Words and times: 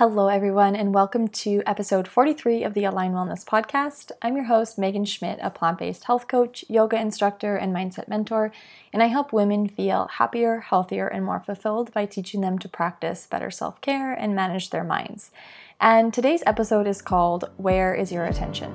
Hello, 0.00 0.28
everyone, 0.28 0.74
and 0.74 0.94
welcome 0.94 1.28
to 1.28 1.62
episode 1.66 2.08
43 2.08 2.64
of 2.64 2.72
the 2.72 2.84
Align 2.84 3.12
Wellness 3.12 3.44
Podcast. 3.44 4.12
I'm 4.22 4.34
your 4.34 4.46
host, 4.46 4.78
Megan 4.78 5.04
Schmidt, 5.04 5.38
a 5.42 5.50
plant 5.50 5.78
based 5.78 6.04
health 6.04 6.26
coach, 6.26 6.64
yoga 6.70 6.98
instructor, 6.98 7.56
and 7.56 7.70
mindset 7.76 8.08
mentor, 8.08 8.50
and 8.94 9.02
I 9.02 9.08
help 9.08 9.30
women 9.30 9.68
feel 9.68 10.06
happier, 10.06 10.60
healthier, 10.60 11.06
and 11.06 11.22
more 11.22 11.38
fulfilled 11.38 11.92
by 11.92 12.06
teaching 12.06 12.40
them 12.40 12.58
to 12.60 12.66
practice 12.66 13.26
better 13.26 13.50
self 13.50 13.78
care 13.82 14.14
and 14.14 14.34
manage 14.34 14.70
their 14.70 14.84
minds. 14.84 15.32
And 15.78 16.14
today's 16.14 16.42
episode 16.46 16.86
is 16.86 17.02
called 17.02 17.50
Where 17.58 17.94
is 17.94 18.10
Your 18.10 18.24
Attention? 18.24 18.74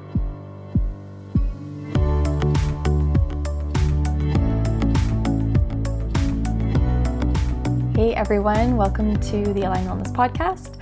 Hey 7.95 8.13
everyone, 8.13 8.77
welcome 8.77 9.19
to 9.19 9.53
the 9.53 9.63
Align 9.63 9.87
Wellness 9.87 10.13
Podcast. 10.13 10.75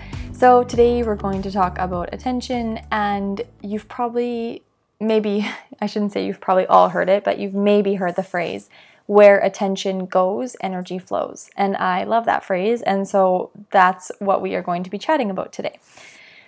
So, 0.43 0.61
today 0.61 1.03
we're 1.03 1.15
going 1.15 1.41
to 1.43 1.51
talk 1.51 1.77
about 1.79 2.13
attention, 2.13 2.81
and 2.91 3.43
you've 3.61 3.87
probably, 3.87 4.61
maybe, 4.99 5.49
I 5.79 5.85
shouldn't 5.85 6.11
say 6.11 6.25
you've 6.25 6.41
probably 6.41 6.65
all 6.65 6.89
heard 6.89 7.07
it, 7.07 7.23
but 7.23 7.39
you've 7.39 7.55
maybe 7.55 7.93
heard 7.93 8.17
the 8.17 8.23
phrase, 8.23 8.69
where 9.05 9.39
attention 9.39 10.05
goes, 10.05 10.57
energy 10.59 10.99
flows. 10.99 11.49
And 11.55 11.77
I 11.77 12.03
love 12.03 12.25
that 12.25 12.43
phrase, 12.43 12.81
and 12.81 13.07
so 13.07 13.51
that's 13.71 14.11
what 14.19 14.41
we 14.41 14.53
are 14.53 14.61
going 14.61 14.83
to 14.83 14.89
be 14.89 14.97
chatting 14.97 15.31
about 15.31 15.53
today. 15.53 15.79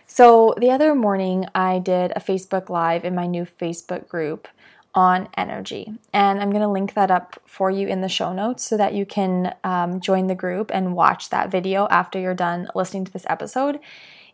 So, 0.08 0.54
the 0.58 0.72
other 0.72 0.94
morning, 0.94 1.46
I 1.56 1.80
did 1.80 2.12
a 2.18 2.20
Facebook 2.20 2.68
Live 2.68 3.06
in 3.06 3.16
my 3.16 3.28
new 3.28 3.46
Facebook 3.46 4.10
group 4.10 4.50
on 4.96 5.28
energy. 5.36 5.94
And 6.14 6.42
I'm 6.42 6.50
going 6.50 6.62
to 6.62 6.70
link 6.70 6.94
that 6.94 7.12
up 7.12 7.40
for 7.46 7.70
you 7.70 7.88
in 7.88 8.02
the 8.02 8.10
show 8.10 8.34
notes 8.34 8.64
so 8.64 8.78
that 8.78 8.94
you 8.94 9.06
can 9.06 9.54
um, 9.64 10.00
join 10.00 10.28
the 10.28 10.36
group 10.36 10.72
and 10.74 10.96
watch 10.96 11.30
that 11.30 11.52
video 11.52 11.88
after 11.90 12.18
you're 12.18 12.34
done 12.34 12.70
listening 12.74 13.06
to 13.06 13.12
this 13.12 13.26
episode 13.28 13.80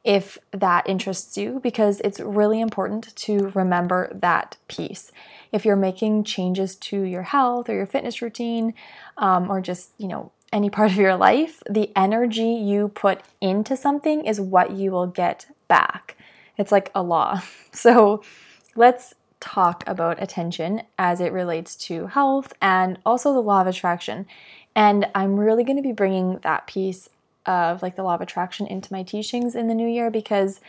if 0.03 0.37
that 0.51 0.87
interests 0.89 1.37
you, 1.37 1.59
because 1.61 1.99
it's 2.01 2.19
really 2.19 2.59
important 2.59 3.15
to 3.15 3.49
remember 3.53 4.11
that 4.13 4.57
piece. 4.67 5.11
If 5.51 5.63
you're 5.63 5.75
making 5.75 6.23
changes 6.23 6.75
to 6.77 7.01
your 7.01 7.23
health 7.23 7.69
or 7.69 7.75
your 7.75 7.85
fitness 7.85 8.21
routine, 8.21 8.73
um, 9.17 9.51
or 9.51 9.61
just, 9.61 9.91
you 9.97 10.07
know, 10.07 10.31
any 10.51 10.69
part 10.69 10.91
of 10.91 10.97
your 10.97 11.15
life, 11.15 11.61
the 11.69 11.91
energy 11.95 12.49
you 12.49 12.89
put 12.89 13.21
into 13.39 13.77
something 13.77 14.25
is 14.25 14.41
what 14.41 14.71
you 14.71 14.91
will 14.91 15.07
get 15.07 15.45
back. 15.67 16.17
It's 16.57 16.71
like 16.71 16.91
a 16.95 17.03
law. 17.03 17.41
So 17.73 18.21
let's 18.75 19.13
talk 19.41 19.83
about 19.85 20.21
attention 20.23 20.83
as 20.97 21.19
it 21.19 21.33
relates 21.33 21.75
to 21.75 22.07
health 22.07 22.53
and 22.61 22.97
also 23.05 23.33
the 23.33 23.41
law 23.41 23.59
of 23.59 23.67
attraction. 23.67 24.25
And 24.75 25.07
I'm 25.13 25.37
really 25.37 25.65
going 25.65 25.75
to 25.75 25.83
be 25.83 25.91
bringing 25.91 26.37
that 26.43 26.67
piece 26.67 27.09
of 27.45 27.81
like 27.81 27.95
the 27.95 28.03
law 28.03 28.15
of 28.15 28.21
attraction 28.21 28.67
into 28.67 28.93
my 28.93 29.03
teachings 29.03 29.55
in 29.55 29.67
the 29.67 29.73
new 29.73 29.87
year 29.87 30.09
because 30.09 30.61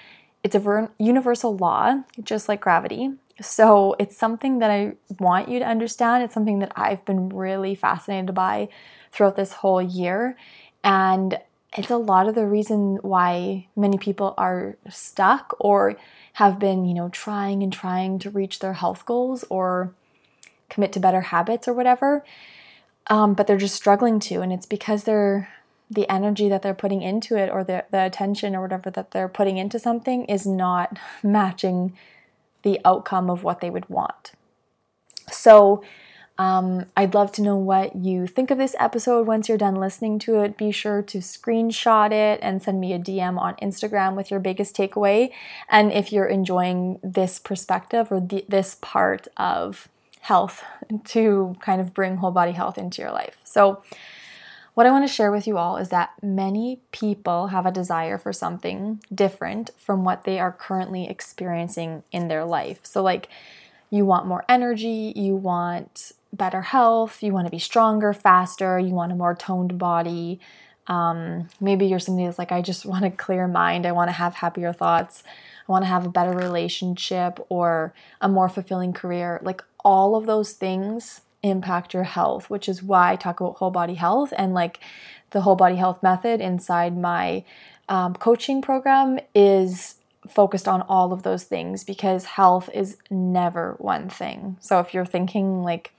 it's 0.42 0.54
a 0.54 0.58
ver- 0.58 0.90
universal 0.98 1.56
law, 1.56 2.02
just 2.24 2.48
like 2.48 2.60
gravity. 2.60 3.10
So 3.40 3.94
it's 3.98 4.16
something 4.16 4.58
that 4.58 4.70
I 4.70 4.94
want 5.18 5.48
you 5.48 5.58
to 5.58 5.64
understand. 5.64 6.24
It's 6.24 6.34
something 6.34 6.58
that 6.60 6.72
I've 6.74 7.04
been 7.04 7.28
really 7.28 7.74
fascinated 7.74 8.34
by 8.34 8.68
throughout 9.12 9.36
this 9.36 9.52
whole 9.52 9.82
year. 9.82 10.36
And 10.82 11.38
it's 11.76 11.90
a 11.90 11.96
lot 11.96 12.28
of 12.28 12.34
the 12.34 12.46
reason 12.46 12.98
why 13.02 13.66
many 13.74 13.98
people 13.98 14.34
are 14.36 14.76
stuck 14.88 15.54
or 15.58 15.96
have 16.34 16.58
been, 16.58 16.84
you 16.84 16.94
know, 16.94 17.08
trying 17.08 17.62
and 17.62 17.72
trying 17.72 18.18
to 18.20 18.30
reach 18.30 18.58
their 18.58 18.74
health 18.74 19.06
goals 19.06 19.44
or 19.48 19.94
commit 20.68 20.92
to 20.92 21.00
better 21.00 21.22
habits 21.22 21.66
or 21.66 21.72
whatever. 21.72 22.24
Um, 23.08 23.34
but 23.34 23.46
they're 23.46 23.56
just 23.56 23.74
struggling 23.74 24.20
to, 24.20 24.40
and 24.40 24.52
it's 24.52 24.66
because 24.66 25.04
they're 25.04 25.48
the 25.90 26.10
energy 26.10 26.48
that 26.48 26.62
they're 26.62 26.72
putting 26.72 27.02
into 27.02 27.36
it 27.36 27.50
or 27.50 27.64
the, 27.64 27.84
the 27.90 28.04
attention 28.04 28.56
or 28.56 28.62
whatever 28.62 28.90
that 28.90 29.10
they're 29.10 29.28
putting 29.28 29.58
into 29.58 29.78
something 29.78 30.24
is 30.24 30.46
not 30.46 30.98
matching 31.22 31.96
the 32.62 32.80
outcome 32.84 33.28
of 33.28 33.42
what 33.42 33.60
they 33.60 33.70
would 33.70 33.88
want. 33.88 34.32
So, 35.30 35.82
um, 36.38 36.86
I'd 36.96 37.14
love 37.14 37.30
to 37.32 37.42
know 37.42 37.56
what 37.56 37.94
you 37.94 38.26
think 38.26 38.50
of 38.50 38.58
this 38.58 38.74
episode 38.78 39.26
once 39.26 39.48
you're 39.48 39.58
done 39.58 39.74
listening 39.74 40.18
to 40.20 40.40
it. 40.40 40.56
Be 40.56 40.72
sure 40.72 41.02
to 41.02 41.18
screenshot 41.18 42.10
it 42.10 42.40
and 42.42 42.62
send 42.62 42.80
me 42.80 42.94
a 42.94 42.98
DM 42.98 43.38
on 43.38 43.54
Instagram 43.56 44.16
with 44.16 44.30
your 44.30 44.40
biggest 44.40 44.74
takeaway. 44.74 45.30
And 45.68 45.92
if 45.92 46.10
you're 46.10 46.26
enjoying 46.26 46.98
this 47.02 47.38
perspective 47.38 48.10
or 48.10 48.20
the, 48.20 48.44
this 48.48 48.78
part 48.80 49.28
of 49.36 49.88
health 50.20 50.64
to 51.04 51.54
kind 51.60 51.80
of 51.80 51.92
bring 51.92 52.16
whole 52.16 52.30
body 52.30 52.52
health 52.52 52.78
into 52.78 53.02
your 53.02 53.12
life. 53.12 53.36
So, 53.44 53.82
what 54.74 54.86
I 54.86 54.90
want 54.90 55.06
to 55.06 55.12
share 55.12 55.30
with 55.30 55.46
you 55.46 55.58
all 55.58 55.76
is 55.76 55.90
that 55.90 56.12
many 56.22 56.80
people 56.92 57.48
have 57.48 57.66
a 57.66 57.70
desire 57.70 58.16
for 58.16 58.32
something 58.32 59.02
different 59.14 59.68
from 59.76 60.02
what 60.02 60.24
they 60.24 60.40
are 60.40 60.50
currently 60.50 61.06
experiencing 61.06 62.04
in 62.10 62.28
their 62.28 62.46
life. 62.46 62.80
So, 62.84 63.02
like, 63.02 63.28
you 63.90 64.06
want 64.06 64.26
more 64.26 64.46
energy, 64.48 65.12
you 65.14 65.36
want 65.36 66.12
better 66.32 66.62
health, 66.62 67.22
you 67.22 67.32
want 67.32 67.46
to 67.46 67.50
be 67.50 67.58
stronger, 67.58 68.12
faster, 68.12 68.78
you 68.78 68.94
want 68.94 69.12
a 69.12 69.14
more 69.14 69.34
toned 69.34 69.78
body. 69.78 70.40
Um, 70.86 71.48
maybe 71.60 71.86
you're 71.86 71.98
somebody 71.98 72.26
that's 72.26 72.38
like, 72.38 72.52
I 72.52 72.62
just 72.62 72.86
want 72.86 73.04
a 73.04 73.10
clear 73.10 73.46
mind, 73.46 73.86
I 73.86 73.92
want 73.92 74.08
to 74.08 74.12
have 74.12 74.34
happier 74.34 74.72
thoughts, 74.72 75.22
I 75.68 75.72
want 75.72 75.84
to 75.84 75.88
have 75.88 76.06
a 76.06 76.10
better 76.10 76.32
relationship 76.32 77.44
or 77.48 77.94
a 78.20 78.28
more 78.28 78.48
fulfilling 78.48 78.92
career. 78.92 79.40
Like 79.42 79.62
all 79.84 80.16
of 80.16 80.26
those 80.26 80.52
things 80.52 81.20
impact 81.42 81.94
your 81.94 82.04
health, 82.04 82.48
which 82.48 82.68
is 82.68 82.82
why 82.82 83.12
I 83.12 83.16
talk 83.16 83.40
about 83.40 83.56
whole 83.56 83.70
body 83.70 83.94
health 83.94 84.32
and 84.36 84.54
like 84.54 84.80
the 85.30 85.42
whole 85.42 85.56
body 85.56 85.76
health 85.76 86.02
method 86.02 86.40
inside 86.40 86.96
my 86.96 87.44
um, 87.88 88.14
coaching 88.14 88.62
program 88.62 89.18
is 89.34 89.96
focused 90.28 90.68
on 90.68 90.82
all 90.82 91.12
of 91.12 91.24
those 91.24 91.44
things 91.44 91.84
because 91.84 92.24
health 92.24 92.70
is 92.72 92.96
never 93.10 93.74
one 93.78 94.08
thing. 94.08 94.56
So 94.60 94.78
if 94.78 94.94
you're 94.94 95.04
thinking 95.04 95.62
like 95.62 95.92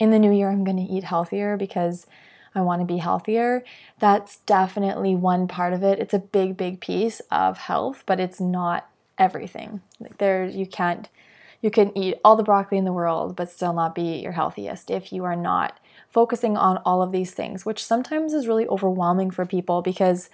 in 0.00 0.10
the 0.10 0.18
new 0.18 0.32
year, 0.32 0.50
I'm 0.50 0.64
going 0.64 0.78
to 0.78 0.92
eat 0.92 1.04
healthier 1.04 1.56
because 1.56 2.06
I 2.54 2.62
want 2.62 2.80
to 2.80 2.86
be 2.86 2.96
healthier. 2.96 3.62
That's 4.00 4.38
definitely 4.38 5.14
one 5.14 5.46
part 5.46 5.74
of 5.74 5.84
it. 5.84 6.00
It's 6.00 6.14
a 6.14 6.18
big, 6.18 6.56
big 6.56 6.80
piece 6.80 7.20
of 7.30 7.58
health, 7.58 8.02
but 8.06 8.18
it's 8.18 8.40
not 8.40 8.88
everything. 9.18 9.82
Like 10.00 10.18
there, 10.18 10.46
you 10.46 10.66
can't, 10.66 11.08
you 11.60 11.70
can 11.70 11.96
eat 11.96 12.18
all 12.24 12.34
the 12.34 12.42
broccoli 12.42 12.78
in 12.78 12.86
the 12.86 12.92
world, 12.92 13.36
but 13.36 13.50
still 13.50 13.74
not 13.74 13.94
be 13.94 14.18
your 14.18 14.32
healthiest 14.32 14.90
if 14.90 15.12
you 15.12 15.24
are 15.24 15.36
not 15.36 15.78
focusing 16.08 16.56
on 16.56 16.78
all 16.78 17.02
of 17.02 17.12
these 17.12 17.32
things, 17.32 17.64
which 17.64 17.84
sometimes 17.84 18.32
is 18.32 18.48
really 18.48 18.66
overwhelming 18.66 19.30
for 19.30 19.46
people 19.46 19.82
because 19.82 20.30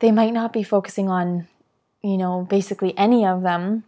they 0.00 0.12
might 0.12 0.32
not 0.32 0.52
be 0.52 0.62
focusing 0.62 1.08
on, 1.08 1.48
you 2.02 2.16
know, 2.16 2.46
basically 2.48 2.96
any 2.96 3.26
of 3.26 3.42
them 3.42 3.82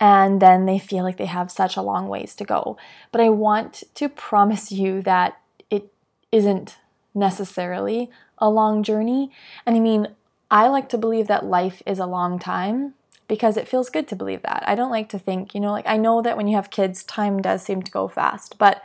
and 0.00 0.40
then 0.40 0.66
they 0.66 0.78
feel 0.78 1.04
like 1.04 1.16
they 1.16 1.26
have 1.26 1.50
such 1.50 1.76
a 1.76 1.82
long 1.82 2.08
ways 2.08 2.34
to 2.36 2.44
go. 2.44 2.76
But 3.10 3.20
I 3.20 3.28
want 3.28 3.84
to 3.94 4.08
promise 4.08 4.70
you 4.70 5.02
that 5.02 5.40
it 5.70 5.92
isn't 6.30 6.76
necessarily 7.14 8.10
a 8.38 8.48
long 8.48 8.82
journey. 8.82 9.30
And 9.66 9.76
I 9.76 9.80
mean, 9.80 10.08
I 10.50 10.68
like 10.68 10.88
to 10.90 10.98
believe 10.98 11.26
that 11.26 11.44
life 11.44 11.82
is 11.84 11.98
a 11.98 12.06
long 12.06 12.38
time 12.38 12.94
because 13.26 13.56
it 13.56 13.68
feels 13.68 13.90
good 13.90 14.08
to 14.08 14.16
believe 14.16 14.42
that. 14.42 14.62
I 14.66 14.74
don't 14.74 14.90
like 14.90 15.08
to 15.10 15.18
think, 15.18 15.54
you 15.54 15.60
know, 15.60 15.72
like 15.72 15.86
I 15.86 15.96
know 15.96 16.22
that 16.22 16.36
when 16.36 16.48
you 16.48 16.56
have 16.56 16.70
kids, 16.70 17.02
time 17.02 17.42
does 17.42 17.62
seem 17.62 17.82
to 17.82 17.90
go 17.90 18.08
fast, 18.08 18.56
but 18.56 18.82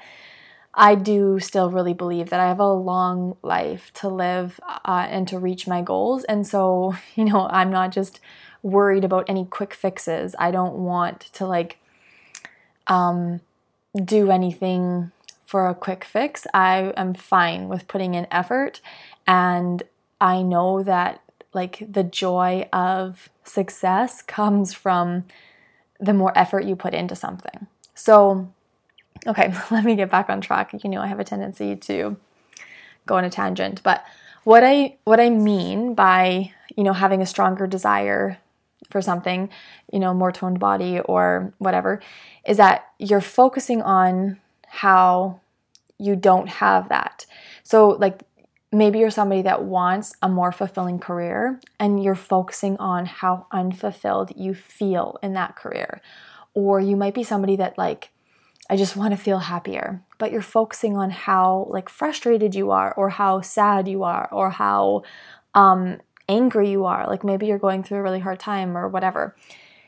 I 0.73 0.96
do 0.96 1.40
still 1.40 1.69
really 1.69 1.94
believe 1.94 2.29
that 2.31 2.40
I 2.40 2.47
have 2.47 2.59
a 2.59 2.73
long 2.73 3.38
life 3.44 3.91
to 3.96 4.09
live 4.09 4.59
uh, 4.68 5.07
and 5.09 5.28
to 5.28 5.38
reach 5.38 5.68
my 5.68 5.81
goals. 5.81 6.23
And 6.25 6.46
so, 6.47 6.96
you 7.16 7.25
know, 7.25 7.47
I'm 7.50 7.72
not 7.72 7.91
just 7.91 8.19
worried 8.63 9.03
about 9.03 9.29
any 9.29 9.46
quick 9.46 9.74
fixes. 9.74 10.35
I 10.40 10.50
don't 10.50 10.75
want 10.75 11.19
to 11.34 11.46
like 11.46 11.78
um, 12.88 13.41
do 14.03 14.31
anything 14.31 15.12
for 15.46 15.68
a 15.68 15.75
quick 15.75 16.03
fix. 16.03 16.47
I 16.53 16.94
am 16.97 17.13
fine 17.13 17.68
with 17.68 17.88
putting 17.88 18.16
in 18.16 18.25
effort 18.31 18.81
and 19.28 19.84
I 20.19 20.41
know 20.41 20.81
that 20.84 21.22
like 21.53 21.85
the 21.88 22.03
joy 22.03 22.68
of 22.73 23.29
success 23.44 24.22
comes 24.38 24.73
from 24.73 25.26
the 25.99 26.14
more 26.14 26.35
effort 26.38 26.66
you 26.66 26.76
put 26.76 26.93
into 26.93 27.16
something. 27.16 27.67
So, 27.93 28.52
okay, 29.28 29.53
let 29.72 29.84
me 29.84 29.96
get 29.96 30.09
back 30.09 30.29
on 30.29 30.41
track. 30.41 30.73
You 30.84 30.90
know, 30.90 31.02
I 31.02 31.08
have 31.08 31.20
a 31.20 31.23
tendency 31.23 31.76
to 31.76 32.17
go 33.05 33.16
on 33.16 33.26
a 33.26 33.29
tangent, 33.29 33.84
but 33.84 34.03
what 34.43 34.64
I 34.64 34.97
what 35.03 35.20
I 35.20 35.29
mean 35.29 35.93
by, 35.93 36.52
you 36.76 36.84
know, 36.84 36.93
having 36.93 37.22
a 37.22 37.26
stronger 37.26 37.67
desire 37.67 38.38
for 38.93 39.01
something, 39.01 39.49
you 39.91 39.99
know, 39.99 40.13
more 40.13 40.31
toned 40.31 40.59
body 40.59 41.01
or 41.01 41.53
whatever, 41.57 42.01
is 42.47 42.55
that 42.57 42.85
you're 42.97 43.19
focusing 43.19 43.81
on 43.81 44.40
how 44.67 45.41
you 45.97 46.16
don't 46.16 46.47
have 46.47 46.87
that. 46.87 47.25
So, 47.63 47.90
like, 47.90 48.22
maybe 48.72 48.99
you're 48.99 49.11
somebody 49.11 49.41
that 49.41 49.63
wants 49.63 50.16
a 50.22 50.29
more 50.29 50.51
fulfilling 50.51 50.99
career 50.99 51.59
and 51.79 52.01
you're 52.03 52.16
focusing 52.16 52.78
on 52.78 53.05
how 53.05 53.47
unfulfilled 53.51 54.31
you 54.35 54.53
feel 54.53 55.19
in 55.22 55.34
that 55.34 55.55
career. 55.55 56.01
Or 56.53 56.79
you 56.79 56.95
might 56.95 57.13
be 57.13 57.23
somebody 57.23 57.57
that, 57.57 57.78
like, 57.78 58.11
I 58.69 58.78
just 58.78 58.95
want 58.95 59.11
to 59.11 59.17
feel 59.17 59.40
happier, 59.40 60.01
but 60.17 60.31
you're 60.31 60.41
focusing 60.41 60.95
on 60.95 61.09
how 61.09 61.67
like 61.69 61.90
frustrated 61.90 62.55
you 62.55 62.72
are 62.72 62.93
or 62.93 63.09
how 63.09 63.41
sad 63.41 63.87
you 63.87 64.03
are 64.03 64.29
or 64.31 64.51
how 64.51 65.03
um 65.53 65.99
angry 66.28 66.70
you 66.70 66.85
are. 66.85 67.08
Like 67.08 67.23
maybe 67.23 67.46
you're 67.47 67.59
going 67.59 67.84
through 67.84 67.99
a 67.99 68.03
really 68.03 68.20
hard 68.20 68.40
time 68.40 68.78
or 68.78 68.87
whatever. 68.87 69.35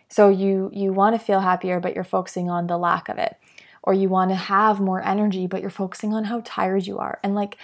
So 0.09 0.29
you 0.29 0.69
you 0.73 0.93
want 0.93 1.15
to 1.19 1.25
feel 1.25 1.41
happier 1.41 1.79
but 1.79 1.95
you're 1.95 2.03
focusing 2.03 2.49
on 2.49 2.67
the 2.67 2.77
lack 2.77 3.09
of 3.09 3.17
it. 3.17 3.37
Or 3.83 3.93
you 3.93 4.09
want 4.09 4.31
to 4.31 4.35
have 4.35 4.79
more 4.79 5.03
energy 5.03 5.47
but 5.47 5.61
you're 5.61 5.69
focusing 5.69 6.13
on 6.13 6.25
how 6.25 6.41
tired 6.45 6.87
you 6.87 6.97
are. 6.99 7.19
And 7.23 7.35
like 7.35 7.57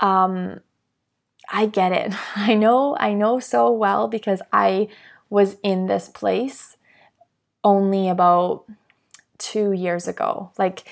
um 0.00 0.60
I 1.48 1.66
get 1.66 1.92
it. 1.92 2.14
I 2.36 2.54
know 2.54 2.96
I 2.98 3.12
know 3.14 3.38
so 3.40 3.70
well 3.70 4.08
because 4.08 4.42
I 4.52 4.88
was 5.30 5.56
in 5.62 5.86
this 5.86 6.08
place 6.08 6.76
only 7.64 8.08
about 8.08 8.64
2 9.38 9.72
years 9.72 10.08
ago. 10.08 10.50
Like 10.58 10.84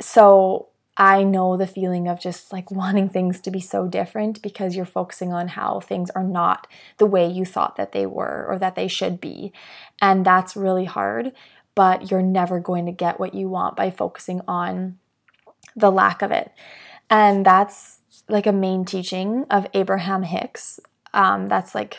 so 0.00 0.68
I 0.96 1.24
know 1.24 1.56
the 1.56 1.66
feeling 1.66 2.08
of 2.08 2.20
just 2.20 2.52
like 2.52 2.70
wanting 2.70 3.08
things 3.08 3.40
to 3.42 3.50
be 3.50 3.60
so 3.60 3.86
different 3.86 4.40
because 4.40 4.74
you're 4.74 4.84
focusing 4.84 5.32
on 5.32 5.48
how 5.48 5.80
things 5.80 6.10
are 6.10 6.24
not 6.24 6.66
the 6.98 7.06
way 7.06 7.28
you 7.28 7.44
thought 7.44 7.76
that 7.76 7.92
they 7.92 8.06
were 8.06 8.46
or 8.48 8.58
that 8.58 8.74
they 8.74 8.88
should 8.88 9.20
be. 9.20 9.52
And 10.00 10.24
that's 10.24 10.56
really 10.56 10.86
hard, 10.86 11.32
but 11.74 12.10
you're 12.10 12.22
never 12.22 12.60
going 12.60 12.86
to 12.86 12.92
get 12.92 13.20
what 13.20 13.34
you 13.34 13.48
want 13.48 13.76
by 13.76 13.90
focusing 13.90 14.40
on 14.48 14.98
the 15.74 15.92
lack 15.92 16.22
of 16.22 16.30
it. 16.30 16.50
And 17.10 17.44
that's 17.44 18.00
like 18.28 18.46
a 18.46 18.52
main 18.52 18.84
teaching 18.84 19.44
of 19.50 19.66
Abraham 19.74 20.22
Hicks. 20.22 20.80
Um, 21.12 21.48
that's 21.48 21.74
like 21.74 21.98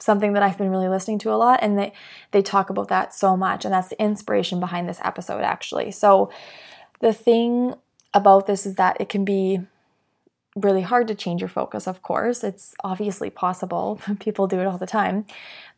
something 0.00 0.32
that 0.32 0.42
I've 0.42 0.56
been 0.56 0.70
really 0.70 0.88
listening 0.88 1.18
to 1.20 1.32
a 1.32 1.36
lot, 1.36 1.58
and 1.62 1.78
they 1.78 1.92
they 2.30 2.42
talk 2.42 2.70
about 2.70 2.88
that 2.88 3.12
so 3.12 3.36
much, 3.36 3.64
and 3.64 3.74
that's 3.74 3.88
the 3.88 4.02
inspiration 4.02 4.60
behind 4.60 4.88
this 4.88 5.00
episode 5.02 5.42
actually. 5.42 5.90
So 5.90 6.30
the 7.00 7.12
thing 7.12 7.74
about 8.14 8.46
this 8.46 8.66
is 8.66 8.76
that 8.76 9.00
it 9.00 9.08
can 9.08 9.24
be 9.24 9.60
really 10.56 10.82
hard 10.82 11.08
to 11.08 11.14
change 11.14 11.40
your 11.40 11.48
focus, 11.48 11.86
of 11.86 12.02
course. 12.02 12.42
It's 12.42 12.74
obviously 12.82 13.30
possible. 13.30 14.00
People 14.20 14.46
do 14.46 14.60
it 14.60 14.66
all 14.66 14.78
the 14.78 14.86
time. 14.86 15.24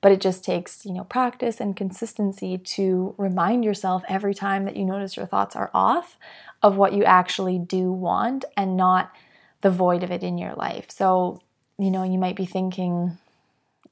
But 0.01 0.13
it 0.13 0.21
just 0.21 0.45
takes, 0.45 0.87
you 0.87 0.93
know, 0.93 1.05
practice 1.05 1.61
and 1.61 1.77
consistency 1.77 2.57
to 2.57 3.15
remind 3.19 3.65
yourself 3.65 4.03
every 4.09 4.35
time 4.35 4.65
that 4.65 4.77
you 4.77 4.85
notice 4.85 5.17
your 5.17 5.27
thoughts 5.27 5.55
are 5.55 5.71
off 5.75 6.17
of 6.63 6.77
what 6.77 6.93
you 6.93 7.05
actually 7.05 7.59
do 7.59 7.93
want 7.93 8.45
and 8.57 8.77
not 8.77 9.13
the 9.61 9.71
void 9.71 10.03
of 10.03 10.11
it 10.11 10.23
in 10.23 10.39
your 10.39 10.55
life. 10.55 10.87
So, 10.91 11.41
you 11.79 11.91
know, 11.91 12.03
you 12.03 12.19
might 12.19 12.37
be 12.37 12.47
thinking 12.47 13.19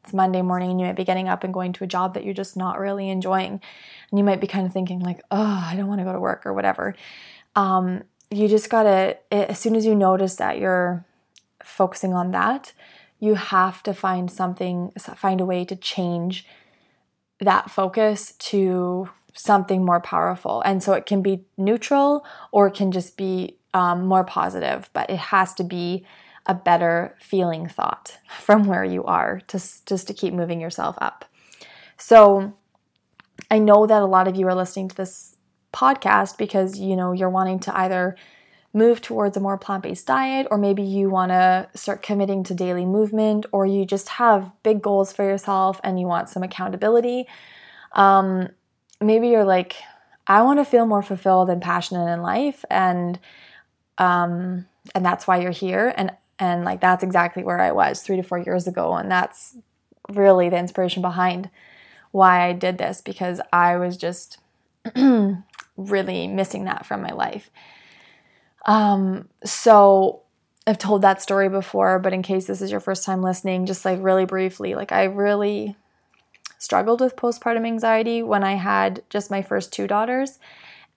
it's 0.04 0.14
Monday 0.14 0.40
morning 0.40 0.70
and 0.70 0.80
you 0.80 0.86
might 0.86 0.96
be 0.96 1.04
getting 1.04 1.28
up 1.28 1.44
and 1.44 1.52
going 1.52 1.72
to 1.74 1.84
a 1.84 1.88
job 1.88 2.14
that 2.14 2.24
you're 2.24 2.32
just 2.32 2.56
not 2.56 2.78
really 2.78 3.10
enjoying. 3.10 3.60
And 4.10 4.18
you 4.18 4.24
might 4.24 4.40
be 4.40 4.46
kind 4.46 4.64
of 4.64 4.72
thinking 4.72 5.00
like, 5.00 5.20
"Oh, 5.30 5.64
I 5.66 5.74
don't 5.76 5.88
want 5.88 6.00
to 6.00 6.04
go 6.04 6.12
to 6.12 6.20
work" 6.20 6.46
or 6.46 6.54
whatever. 6.54 6.94
Um, 7.56 8.04
you 8.30 8.48
just 8.48 8.68
gotta, 8.70 9.18
as 9.32 9.58
soon 9.58 9.74
as 9.76 9.86
you 9.86 9.94
notice 9.94 10.36
that 10.36 10.58
you're 10.58 11.04
focusing 11.62 12.14
on 12.14 12.30
that, 12.32 12.72
you 13.20 13.34
have 13.34 13.82
to 13.82 13.94
find 13.94 14.30
something, 14.30 14.92
find 15.16 15.40
a 15.40 15.44
way 15.44 15.64
to 15.64 15.76
change 15.76 16.46
that 17.40 17.70
focus 17.70 18.32
to 18.38 19.08
something 19.32 19.84
more 19.84 20.00
powerful. 20.00 20.60
And 20.62 20.82
so 20.82 20.92
it 20.92 21.06
can 21.06 21.22
be 21.22 21.44
neutral 21.56 22.24
or 22.52 22.66
it 22.66 22.74
can 22.74 22.92
just 22.92 23.16
be 23.16 23.56
um, 23.74 24.06
more 24.06 24.24
positive, 24.24 24.90
but 24.92 25.08
it 25.10 25.18
has 25.18 25.54
to 25.54 25.64
be 25.64 26.04
a 26.46 26.54
better 26.54 27.16
feeling 27.20 27.68
thought 27.68 28.18
from 28.40 28.66
where 28.66 28.84
you 28.84 29.04
are 29.04 29.40
to, 29.48 29.58
just 29.86 30.06
to 30.06 30.14
keep 30.14 30.34
moving 30.34 30.60
yourself 30.60 30.96
up. 31.00 31.24
So 31.96 32.54
I 33.50 33.58
know 33.58 33.86
that 33.86 34.02
a 34.02 34.06
lot 34.06 34.28
of 34.28 34.36
you 34.36 34.46
are 34.46 34.54
listening 34.54 34.88
to 34.88 34.96
this 34.96 35.36
podcast 35.72 36.38
because 36.38 36.78
you 36.78 36.96
know 36.96 37.12
you're 37.12 37.30
wanting 37.30 37.60
to 37.60 37.78
either 37.78 38.16
move 38.74 39.00
towards 39.00 39.36
a 39.36 39.40
more 39.40 39.56
plant-based 39.56 40.06
diet 40.06 40.46
or 40.50 40.58
maybe 40.58 40.82
you 40.82 41.08
want 41.08 41.30
to 41.30 41.68
start 41.74 42.02
committing 42.02 42.44
to 42.44 42.54
daily 42.54 42.84
movement 42.84 43.46
or 43.50 43.64
you 43.64 43.84
just 43.84 44.08
have 44.10 44.52
big 44.62 44.82
goals 44.82 45.12
for 45.12 45.24
yourself 45.24 45.80
and 45.82 45.98
you 45.98 46.06
want 46.06 46.28
some 46.28 46.42
accountability. 46.42 47.26
Um, 47.92 48.50
maybe 49.00 49.28
you're 49.28 49.44
like 49.44 49.76
i 50.26 50.42
want 50.42 50.58
to 50.58 50.64
feel 50.64 50.86
more 50.86 51.02
fulfilled 51.02 51.50
and 51.50 51.62
passionate 51.62 52.12
in 52.12 52.22
life 52.22 52.64
and 52.70 53.18
um, 54.00 54.66
and 54.94 55.04
that's 55.04 55.26
why 55.26 55.38
you're 55.38 55.50
here 55.50 55.92
and 55.96 56.12
and 56.38 56.64
like 56.64 56.80
that's 56.80 57.02
exactly 57.02 57.42
where 57.42 57.60
i 57.60 57.72
was 57.72 58.02
three 58.02 58.16
to 58.16 58.22
four 58.22 58.38
years 58.38 58.66
ago 58.66 58.94
and 58.94 59.10
that's 59.10 59.56
really 60.08 60.48
the 60.48 60.58
inspiration 60.58 61.02
behind 61.02 61.50
why 62.10 62.46
i 62.48 62.52
did 62.52 62.78
this 62.78 63.00
because 63.00 63.40
i 63.52 63.76
was 63.76 63.96
just 63.96 64.38
really 65.78 66.26
missing 66.26 66.64
that 66.64 66.84
from 66.84 67.00
my 67.00 67.12
life. 67.12 67.50
Um, 68.66 69.28
so 69.44 70.20
I've 70.66 70.76
told 70.76 71.00
that 71.00 71.22
story 71.22 71.48
before, 71.48 71.98
but 71.98 72.12
in 72.12 72.20
case 72.20 72.46
this 72.46 72.60
is 72.60 72.70
your 72.70 72.80
first 72.80 73.04
time 73.04 73.22
listening, 73.22 73.64
just 73.64 73.86
like 73.86 73.98
really 74.02 74.26
briefly, 74.26 74.74
like 74.74 74.92
I 74.92 75.04
really 75.04 75.76
struggled 76.58 77.00
with 77.00 77.16
postpartum 77.16 77.66
anxiety 77.66 78.22
when 78.22 78.44
I 78.44 78.56
had 78.56 79.02
just 79.08 79.30
my 79.30 79.40
first 79.40 79.72
two 79.72 79.86
daughters. 79.86 80.38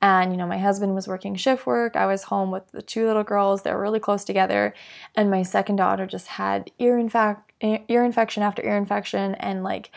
And, 0.02 0.32
you 0.32 0.38
know, 0.38 0.48
my 0.48 0.58
husband 0.58 0.96
was 0.96 1.08
working 1.08 1.36
shift 1.36 1.68
work. 1.68 1.96
I 1.96 2.08
was 2.08 2.24
home 2.24 2.50
with 2.50 2.70
the 2.72 2.82
two 2.82 3.06
little 3.06 3.24
girls. 3.24 3.62
They 3.62 3.72
were 3.72 3.80
really 3.80 4.00
close 4.00 4.24
together. 4.24 4.74
And 5.16 5.30
my 5.30 5.44
second 5.44 5.76
daughter 5.76 6.08
just 6.08 6.26
had 6.26 6.72
ear, 6.80 6.98
infac- 6.98 7.44
ear 7.62 8.04
infection 8.04 8.42
after 8.42 8.66
ear 8.66 8.78
infection. 8.78 9.36
And, 9.36 9.64
like, 9.64 9.92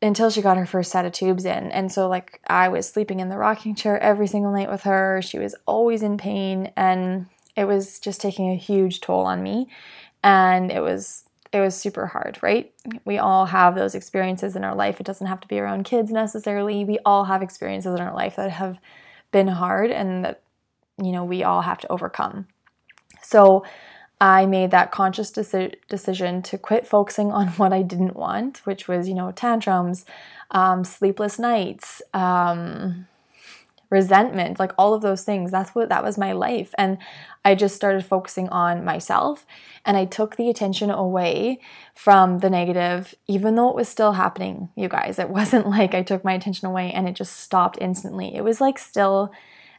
until 0.00 0.30
she 0.30 0.42
got 0.42 0.56
her 0.56 0.66
first 0.66 0.92
set 0.92 1.04
of 1.04 1.12
tubes 1.12 1.44
in. 1.44 1.70
And 1.72 1.90
so, 1.90 2.08
like, 2.08 2.40
I 2.46 2.68
was 2.68 2.88
sleeping 2.88 3.20
in 3.20 3.28
the 3.28 3.36
rocking 3.36 3.74
chair 3.74 4.00
every 4.00 4.26
single 4.26 4.52
night 4.52 4.70
with 4.70 4.82
her. 4.82 5.20
She 5.22 5.38
was 5.38 5.54
always 5.66 6.02
in 6.02 6.18
pain, 6.18 6.72
and 6.76 7.26
it 7.56 7.64
was 7.64 7.98
just 7.98 8.20
taking 8.20 8.50
a 8.50 8.56
huge 8.56 9.00
toll 9.00 9.26
on 9.26 9.42
me. 9.42 9.68
And 10.22 10.70
it 10.70 10.80
was 10.80 11.24
it 11.52 11.60
was 11.60 11.74
super 11.74 12.06
hard, 12.06 12.38
right? 12.42 12.72
We 13.04 13.18
all 13.18 13.46
have 13.46 13.74
those 13.74 13.94
experiences 13.94 14.54
in 14.54 14.64
our 14.64 14.74
life. 14.74 15.00
It 15.00 15.06
doesn't 15.06 15.26
have 15.26 15.40
to 15.40 15.48
be 15.48 15.58
around 15.58 15.84
kids 15.84 16.10
necessarily. 16.10 16.84
We 16.84 16.98
all 17.04 17.24
have 17.24 17.42
experiences 17.42 17.94
in 17.94 18.00
our 18.00 18.14
life 18.14 18.36
that 18.36 18.50
have 18.50 18.78
been 19.32 19.48
hard 19.48 19.90
and 19.90 20.24
that 20.24 20.42
you 21.02 21.12
know 21.12 21.24
we 21.24 21.42
all 21.42 21.62
have 21.62 21.78
to 21.78 21.92
overcome. 21.92 22.46
So 23.22 23.64
I 24.20 24.46
made 24.46 24.70
that 24.72 24.90
conscious 24.90 25.30
deci- 25.30 25.76
decision 25.88 26.42
to 26.42 26.58
quit 26.58 26.86
focusing 26.86 27.30
on 27.32 27.48
what 27.56 27.72
I 27.72 27.82
didn't 27.82 28.16
want, 28.16 28.58
which 28.66 28.88
was, 28.88 29.08
you 29.08 29.14
know, 29.14 29.32
tantrums, 29.32 30.04
um, 30.50 30.84
sleepless 30.84 31.38
nights, 31.38 32.02
um, 32.14 33.06
resentment, 33.90 34.58
like 34.58 34.72
all 34.76 34.92
of 34.92 35.02
those 35.02 35.24
things. 35.24 35.50
That's 35.50 35.74
what 35.74 35.88
that 35.88 36.04
was 36.04 36.18
my 36.18 36.32
life. 36.32 36.74
And 36.76 36.98
I 37.44 37.54
just 37.54 37.74
started 37.74 38.04
focusing 38.04 38.48
on 38.50 38.84
myself 38.84 39.46
and 39.84 39.96
I 39.96 40.04
took 40.04 40.36
the 40.36 40.50
attention 40.50 40.90
away 40.90 41.60
from 41.94 42.40
the 42.40 42.50
negative, 42.50 43.14
even 43.26 43.54
though 43.54 43.70
it 43.70 43.74
was 43.74 43.88
still 43.88 44.12
happening, 44.12 44.68
you 44.76 44.88
guys. 44.88 45.18
It 45.18 45.30
wasn't 45.30 45.66
like 45.70 45.94
I 45.94 46.02
took 46.02 46.24
my 46.24 46.34
attention 46.34 46.68
away 46.68 46.92
and 46.92 47.08
it 47.08 47.14
just 47.14 47.38
stopped 47.38 47.78
instantly. 47.80 48.34
It 48.34 48.44
was 48.44 48.60
like 48.60 48.78
still 48.78 49.32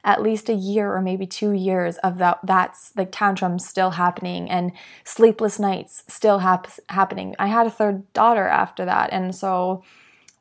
at 0.04 0.22
least 0.22 0.50
a 0.50 0.54
year 0.54 0.94
or 0.94 1.02
maybe 1.02 1.26
two 1.26 1.52
years 1.52 1.98
of 1.98 2.18
that 2.18 2.40
that's 2.44 2.92
like 2.96 3.10
tantrums 3.12 3.68
still 3.68 3.92
happening 3.92 4.50
and 4.50 4.72
sleepless 5.04 5.60
nights 5.60 6.04
still 6.08 6.40
hap- 6.40 6.70
happening. 6.90 7.36
I 7.40 7.48
had 7.48 7.68
a 7.68 7.72
third 7.72 8.12
daughter 8.14 8.48
after 8.48 8.86
that 8.86 9.12
and 9.12 9.36
so 9.36 9.84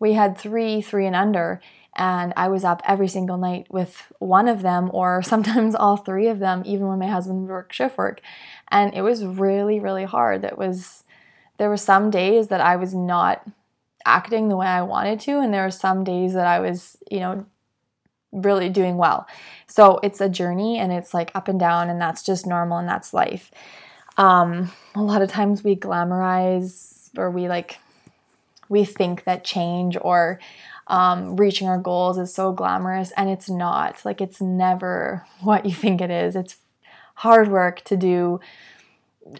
we 0.00 0.12
had 0.12 0.38
three 0.38 0.80
three 0.80 1.06
and 1.06 1.16
under 1.16 1.60
and 1.96 2.32
i 2.36 2.46
was 2.46 2.62
up 2.62 2.80
every 2.84 3.08
single 3.08 3.36
night 3.36 3.66
with 3.70 4.12
one 4.20 4.46
of 4.46 4.62
them 4.62 4.90
or 4.92 5.22
sometimes 5.32 5.74
all 5.74 5.96
three 5.96 6.28
of 6.28 6.38
them 6.38 6.62
even 6.64 6.86
when 6.86 6.98
my 6.98 7.08
husband 7.08 7.40
would 7.42 7.50
work 7.50 7.72
shift 7.72 7.98
work. 7.98 8.20
And 8.70 8.94
it 8.94 9.02
was 9.02 9.24
really 9.24 9.80
really 9.80 10.04
hard. 10.04 10.44
It 10.44 10.58
was 10.58 11.04
there 11.58 11.68
were 11.68 11.76
some 11.76 12.10
days 12.10 12.48
that 12.48 12.60
i 12.60 12.76
was 12.76 12.94
not 12.94 13.46
acting 14.06 14.48
the 14.48 14.56
way 14.56 14.66
i 14.66 14.80
wanted 14.80 15.20
to 15.20 15.38
and 15.38 15.52
there 15.52 15.64
were 15.64 15.70
some 15.70 16.02
days 16.02 16.32
that 16.32 16.46
i 16.46 16.58
was 16.58 16.96
you 17.10 17.20
know 17.20 17.44
really 18.32 18.68
doing 18.68 18.96
well. 18.96 19.26
So 19.66 20.00
it's 20.02 20.20
a 20.20 20.28
journey 20.28 20.78
and 20.78 20.92
it's 20.92 21.14
like 21.14 21.30
up 21.34 21.48
and 21.48 21.58
down, 21.58 21.90
and 21.90 22.00
that's 22.00 22.22
just 22.22 22.46
normal 22.46 22.78
and 22.78 22.88
that's 22.88 23.14
life. 23.14 23.50
Um, 24.16 24.72
a 24.94 25.02
lot 25.02 25.22
of 25.22 25.30
times 25.30 25.62
we 25.62 25.76
glamorize 25.76 27.10
or 27.16 27.30
we 27.30 27.48
like, 27.48 27.78
we 28.68 28.84
think 28.84 29.24
that 29.24 29.44
change 29.44 29.96
or 30.00 30.40
um, 30.88 31.36
reaching 31.36 31.68
our 31.68 31.78
goals 31.78 32.18
is 32.18 32.34
so 32.34 32.52
glamorous, 32.52 33.12
and 33.16 33.28
it's 33.28 33.48
not. 33.48 34.04
Like, 34.04 34.20
it's 34.20 34.40
never 34.40 35.24
what 35.40 35.66
you 35.66 35.72
think 35.72 36.00
it 36.00 36.10
is. 36.10 36.34
It's 36.34 36.56
hard 37.16 37.48
work 37.48 37.82
to 37.84 37.96
do 37.96 38.40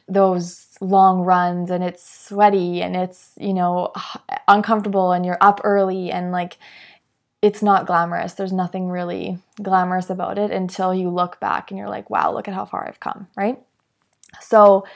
those 0.09 0.67
long 0.81 1.21
runs 1.21 1.71
and 1.71 1.83
it's 1.83 2.27
sweaty 2.27 2.83
and 2.83 2.95
it's 2.95 3.33
you 3.39 3.55
know 3.55 3.93
uncomfortable 4.49 5.13
and 5.13 5.25
you're 5.25 5.39
up 5.41 5.61
early 5.65 6.11
and 6.11 6.31
like 6.31 6.59
it's 7.41 7.63
not 7.63 7.87
glamorous. 7.87 8.35
There's 8.35 8.53
nothing 8.53 8.89
really 8.89 9.39
glamorous 9.63 10.11
about 10.11 10.39
it 10.39 10.51
until 10.51 10.95
you 10.95 11.09
look 11.09 11.39
back 11.41 11.71
and 11.71 11.79
you're 11.79 11.89
like, 11.89 12.11
wow, 12.11 12.33
look 12.33 12.49
at 12.49 12.55
how 12.55 12.65
far 12.65 12.87
I've 12.87 13.01
come, 13.01 13.29
right? 13.37 13.59
So 14.41 14.87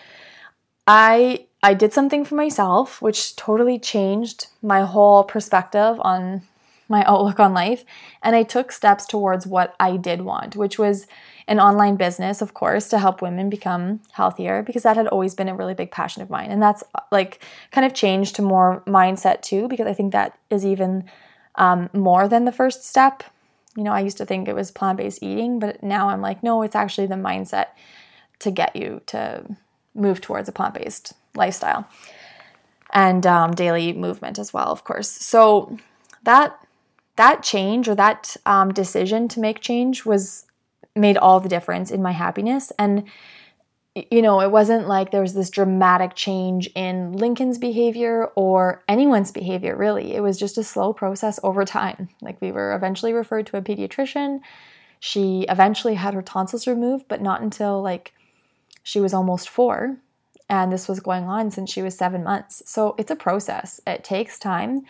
I 0.86 1.46
I 1.62 1.74
did 1.74 1.92
something 1.92 2.24
for 2.24 2.34
myself 2.34 3.00
which 3.00 3.36
totally 3.36 3.78
changed 3.78 4.48
my 4.62 4.80
whole 4.80 5.22
perspective 5.22 6.00
on 6.00 6.42
my 6.88 7.04
outlook 7.06 7.38
on 7.38 7.54
life. 7.54 7.84
And 8.22 8.34
I 8.34 8.42
took 8.42 8.72
steps 8.72 9.06
towards 9.06 9.46
what 9.46 9.76
I 9.78 9.96
did 9.96 10.22
want, 10.22 10.56
which 10.56 10.78
was 10.78 11.06
an 11.46 11.60
online 11.60 11.96
business, 11.96 12.42
of 12.42 12.54
course, 12.54 12.88
to 12.88 12.98
help 12.98 13.22
women 13.22 13.50
become 13.50 14.00
healthier 14.12 14.62
because 14.62 14.82
that 14.82 14.96
had 14.96 15.08
always 15.08 15.34
been 15.34 15.48
a 15.48 15.54
really 15.54 15.74
big 15.74 15.90
passion 15.90 16.22
of 16.22 16.30
mine. 16.30 16.50
And 16.50 16.62
that's 16.62 16.82
like 17.12 17.44
kind 17.70 17.84
of 17.84 17.94
changed 17.94 18.36
to 18.36 18.42
more 18.42 18.82
mindset 18.86 19.42
too, 19.42 19.68
because 19.68 19.86
I 19.86 19.94
think 19.94 20.12
that 20.12 20.38
is 20.50 20.66
even 20.66 21.04
um, 21.56 21.90
more 21.92 22.28
than 22.28 22.44
the 22.44 22.52
first 22.52 22.84
step. 22.84 23.22
You 23.76 23.84
know, 23.84 23.92
I 23.92 24.00
used 24.00 24.18
to 24.18 24.26
think 24.26 24.48
it 24.48 24.54
was 24.54 24.70
plant 24.70 24.98
based 24.98 25.22
eating, 25.22 25.58
but 25.58 25.82
now 25.82 26.08
I'm 26.08 26.20
like, 26.20 26.42
no, 26.42 26.62
it's 26.62 26.76
actually 26.76 27.06
the 27.06 27.14
mindset 27.14 27.66
to 28.40 28.50
get 28.50 28.76
you 28.76 29.00
to 29.06 29.44
move 29.94 30.20
towards 30.20 30.48
a 30.48 30.52
plant 30.52 30.74
based 30.74 31.14
lifestyle 31.34 31.88
and 32.92 33.26
um, 33.26 33.52
daily 33.52 33.92
movement 33.92 34.38
as 34.38 34.52
well, 34.52 34.68
of 34.68 34.84
course. 34.84 35.10
So 35.10 35.78
that 36.24 36.58
that 37.16 37.42
change 37.42 37.88
or 37.88 37.94
that 37.94 38.36
um, 38.46 38.72
decision 38.72 39.28
to 39.28 39.40
make 39.40 39.60
change 39.60 40.04
was 40.04 40.46
made 40.94 41.16
all 41.16 41.40
the 41.40 41.48
difference 41.48 41.90
in 41.90 42.02
my 42.02 42.12
happiness 42.12 42.72
and 42.78 43.04
you 43.94 44.22
know, 44.22 44.40
it 44.40 44.50
wasn't 44.50 44.88
like 44.88 45.10
there 45.10 45.20
was 45.20 45.34
this 45.34 45.50
dramatic 45.50 46.14
change 46.14 46.66
in 46.74 47.12
Lincoln's 47.12 47.58
behavior 47.58 48.26
or 48.36 48.82
anyone's 48.88 49.30
behavior, 49.30 49.76
really. 49.76 50.14
It 50.14 50.20
was 50.20 50.38
just 50.38 50.56
a 50.56 50.64
slow 50.64 50.94
process 50.94 51.38
over 51.42 51.64
time. 51.66 52.08
Like, 52.22 52.40
we 52.40 52.52
were 52.52 52.74
eventually 52.74 53.12
referred 53.12 53.46
to 53.48 53.58
a 53.58 53.62
pediatrician. 53.62 54.40
She 54.98 55.44
eventually 55.48 55.94
had 55.94 56.14
her 56.14 56.22
tonsils 56.22 56.66
removed, 56.66 57.06
but 57.08 57.20
not 57.20 57.42
until 57.42 57.82
like 57.82 58.14
she 58.82 58.98
was 58.98 59.12
almost 59.12 59.48
four. 59.48 59.98
And 60.48 60.72
this 60.72 60.88
was 60.88 61.00
going 61.00 61.24
on 61.24 61.50
since 61.50 61.70
she 61.70 61.82
was 61.82 61.96
seven 61.96 62.24
months. 62.24 62.62
So 62.66 62.94
it's 62.98 63.10
a 63.10 63.16
process, 63.16 63.80
it 63.86 64.04
takes 64.04 64.38
time. 64.38 64.82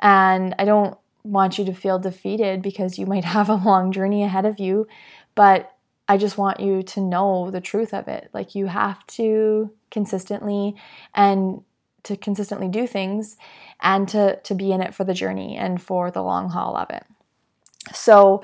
And 0.00 0.54
I 0.58 0.64
don't 0.64 0.96
want 1.22 1.58
you 1.58 1.64
to 1.64 1.74
feel 1.74 1.98
defeated 1.98 2.62
because 2.62 2.98
you 2.98 3.06
might 3.06 3.24
have 3.36 3.48
a 3.48 3.54
long 3.54 3.92
journey 3.92 4.24
ahead 4.24 4.46
of 4.46 4.58
you. 4.58 4.88
But 5.34 5.72
I 6.08 6.16
just 6.16 6.38
want 6.38 6.60
you 6.60 6.82
to 6.82 7.00
know 7.00 7.50
the 7.50 7.60
truth 7.60 7.92
of 7.92 8.08
it. 8.08 8.30
Like 8.32 8.54
you 8.54 8.66
have 8.66 9.06
to 9.08 9.70
consistently 9.90 10.74
and 11.14 11.62
to 12.04 12.16
consistently 12.16 12.68
do 12.68 12.86
things 12.86 13.36
and 13.80 14.08
to 14.08 14.36
to 14.36 14.54
be 14.54 14.72
in 14.72 14.80
it 14.80 14.94
for 14.94 15.04
the 15.04 15.14
journey 15.14 15.56
and 15.56 15.80
for 15.80 16.10
the 16.10 16.22
long 16.22 16.50
haul 16.50 16.76
of 16.76 16.90
it. 16.90 17.04
So 17.94 18.42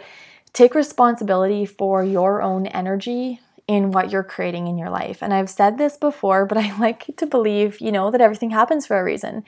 take 0.52 0.74
responsibility 0.74 1.64
for 1.64 2.04
your 2.04 2.42
own 2.42 2.66
energy 2.66 3.40
in 3.66 3.92
what 3.92 4.10
you're 4.10 4.22
creating 4.22 4.66
in 4.66 4.76
your 4.76 4.90
life. 4.90 5.22
And 5.22 5.32
I've 5.32 5.50
said 5.50 5.78
this 5.78 5.96
before, 5.96 6.44
but 6.46 6.58
I 6.64 6.76
like 6.78 7.16
to 7.16 7.26
believe, 7.26 7.80
you 7.80 7.92
know, 7.92 8.10
that 8.10 8.20
everything 8.20 8.50
happens 8.50 8.86
for 8.86 8.98
a 8.98 9.04
reason 9.04 9.44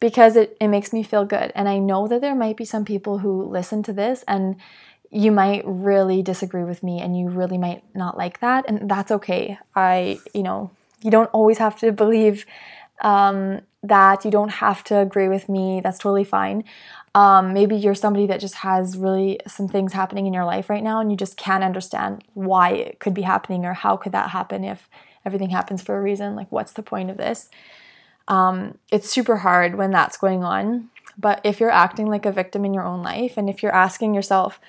because 0.00 0.36
it, 0.36 0.56
it 0.60 0.68
makes 0.68 0.92
me 0.92 1.02
feel 1.02 1.24
good. 1.24 1.50
And 1.54 1.68
I 1.68 1.78
know 1.78 2.06
that 2.06 2.20
there 2.20 2.34
might 2.34 2.56
be 2.56 2.64
some 2.64 2.84
people 2.84 3.18
who 3.18 3.42
listen 3.42 3.82
to 3.84 3.92
this 3.92 4.24
and 4.28 4.56
you 5.10 5.32
might 5.32 5.62
really 5.64 6.22
disagree 6.22 6.64
with 6.64 6.82
me 6.82 7.00
and 7.00 7.18
you 7.18 7.28
really 7.28 7.58
might 7.58 7.82
not 7.94 8.16
like 8.16 8.40
that 8.40 8.64
and 8.68 8.90
that's 8.90 9.10
okay. 9.10 9.58
I 9.74 10.18
you 10.34 10.42
know 10.42 10.70
you 11.02 11.10
don't 11.10 11.30
always 11.30 11.58
have 11.58 11.78
to 11.80 11.92
believe 12.04 12.46
um, 13.00 13.60
that. 13.82 14.24
You 14.24 14.30
don't 14.30 14.50
have 14.50 14.82
to 14.84 14.98
agree 14.98 15.28
with 15.28 15.48
me. 15.48 15.80
That's 15.82 15.98
totally 15.98 16.24
fine. 16.24 16.64
Um, 17.14 17.52
maybe 17.52 17.76
you're 17.76 17.94
somebody 17.94 18.26
that 18.26 18.40
just 18.40 18.56
has 18.56 18.96
really 18.96 19.40
some 19.46 19.66
things 19.66 19.92
happening 19.92 20.26
in 20.26 20.32
your 20.32 20.44
life 20.44 20.68
right 20.68 20.82
now 20.82 21.00
and 21.00 21.10
you 21.10 21.16
just 21.16 21.36
can't 21.36 21.64
understand 21.64 22.22
why 22.34 22.70
it 22.70 23.00
could 23.00 23.14
be 23.14 23.22
happening 23.22 23.64
or 23.64 23.72
how 23.72 23.96
could 23.96 24.12
that 24.12 24.30
happen 24.30 24.62
if 24.62 24.88
everything 25.24 25.50
happens 25.50 25.82
for 25.82 25.96
a 25.96 26.02
reason. 26.02 26.36
Like 26.36 26.52
what's 26.52 26.72
the 26.72 26.82
point 26.82 27.10
of 27.10 27.16
this? 27.16 27.48
Um, 28.28 28.76
it's 28.92 29.08
super 29.08 29.38
hard 29.38 29.76
when 29.76 29.90
that's 29.90 30.18
going 30.18 30.44
on. 30.44 30.90
But 31.16 31.40
if 31.42 31.60
you're 31.60 31.70
acting 31.70 32.06
like 32.06 32.26
a 32.26 32.32
victim 32.32 32.64
in 32.64 32.74
your 32.74 32.84
own 32.84 33.02
life 33.02 33.36
and 33.36 33.48
if 33.48 33.62
you're 33.62 33.74
asking 33.74 34.14
yourself 34.14 34.60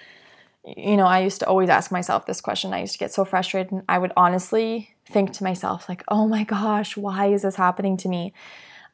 you 0.78 0.98
know, 0.98 1.06
I 1.06 1.20
used 1.20 1.40
to 1.40 1.48
always 1.48 1.70
ask 1.70 1.92
myself 1.92 2.26
this 2.26 2.42
question. 2.42 2.74
I 2.74 2.82
used 2.82 2.94
to 2.94 3.00
get 3.00 3.14
so 3.14 3.26
frustrated 3.26 3.72
and 3.72 3.84
I 3.90 3.98
would 3.98 4.14
honestly 4.16 4.96
think 5.06 5.34
to 5.34 5.44
myself 5.44 5.90
like, 5.90 6.04
"Oh 6.08 6.28
my 6.28 6.44
gosh, 6.44 6.98
why 6.98 7.28
is 7.28 7.42
this 7.42 7.56
happening 7.56 7.98
to 7.98 8.10
me?" 8.10 8.34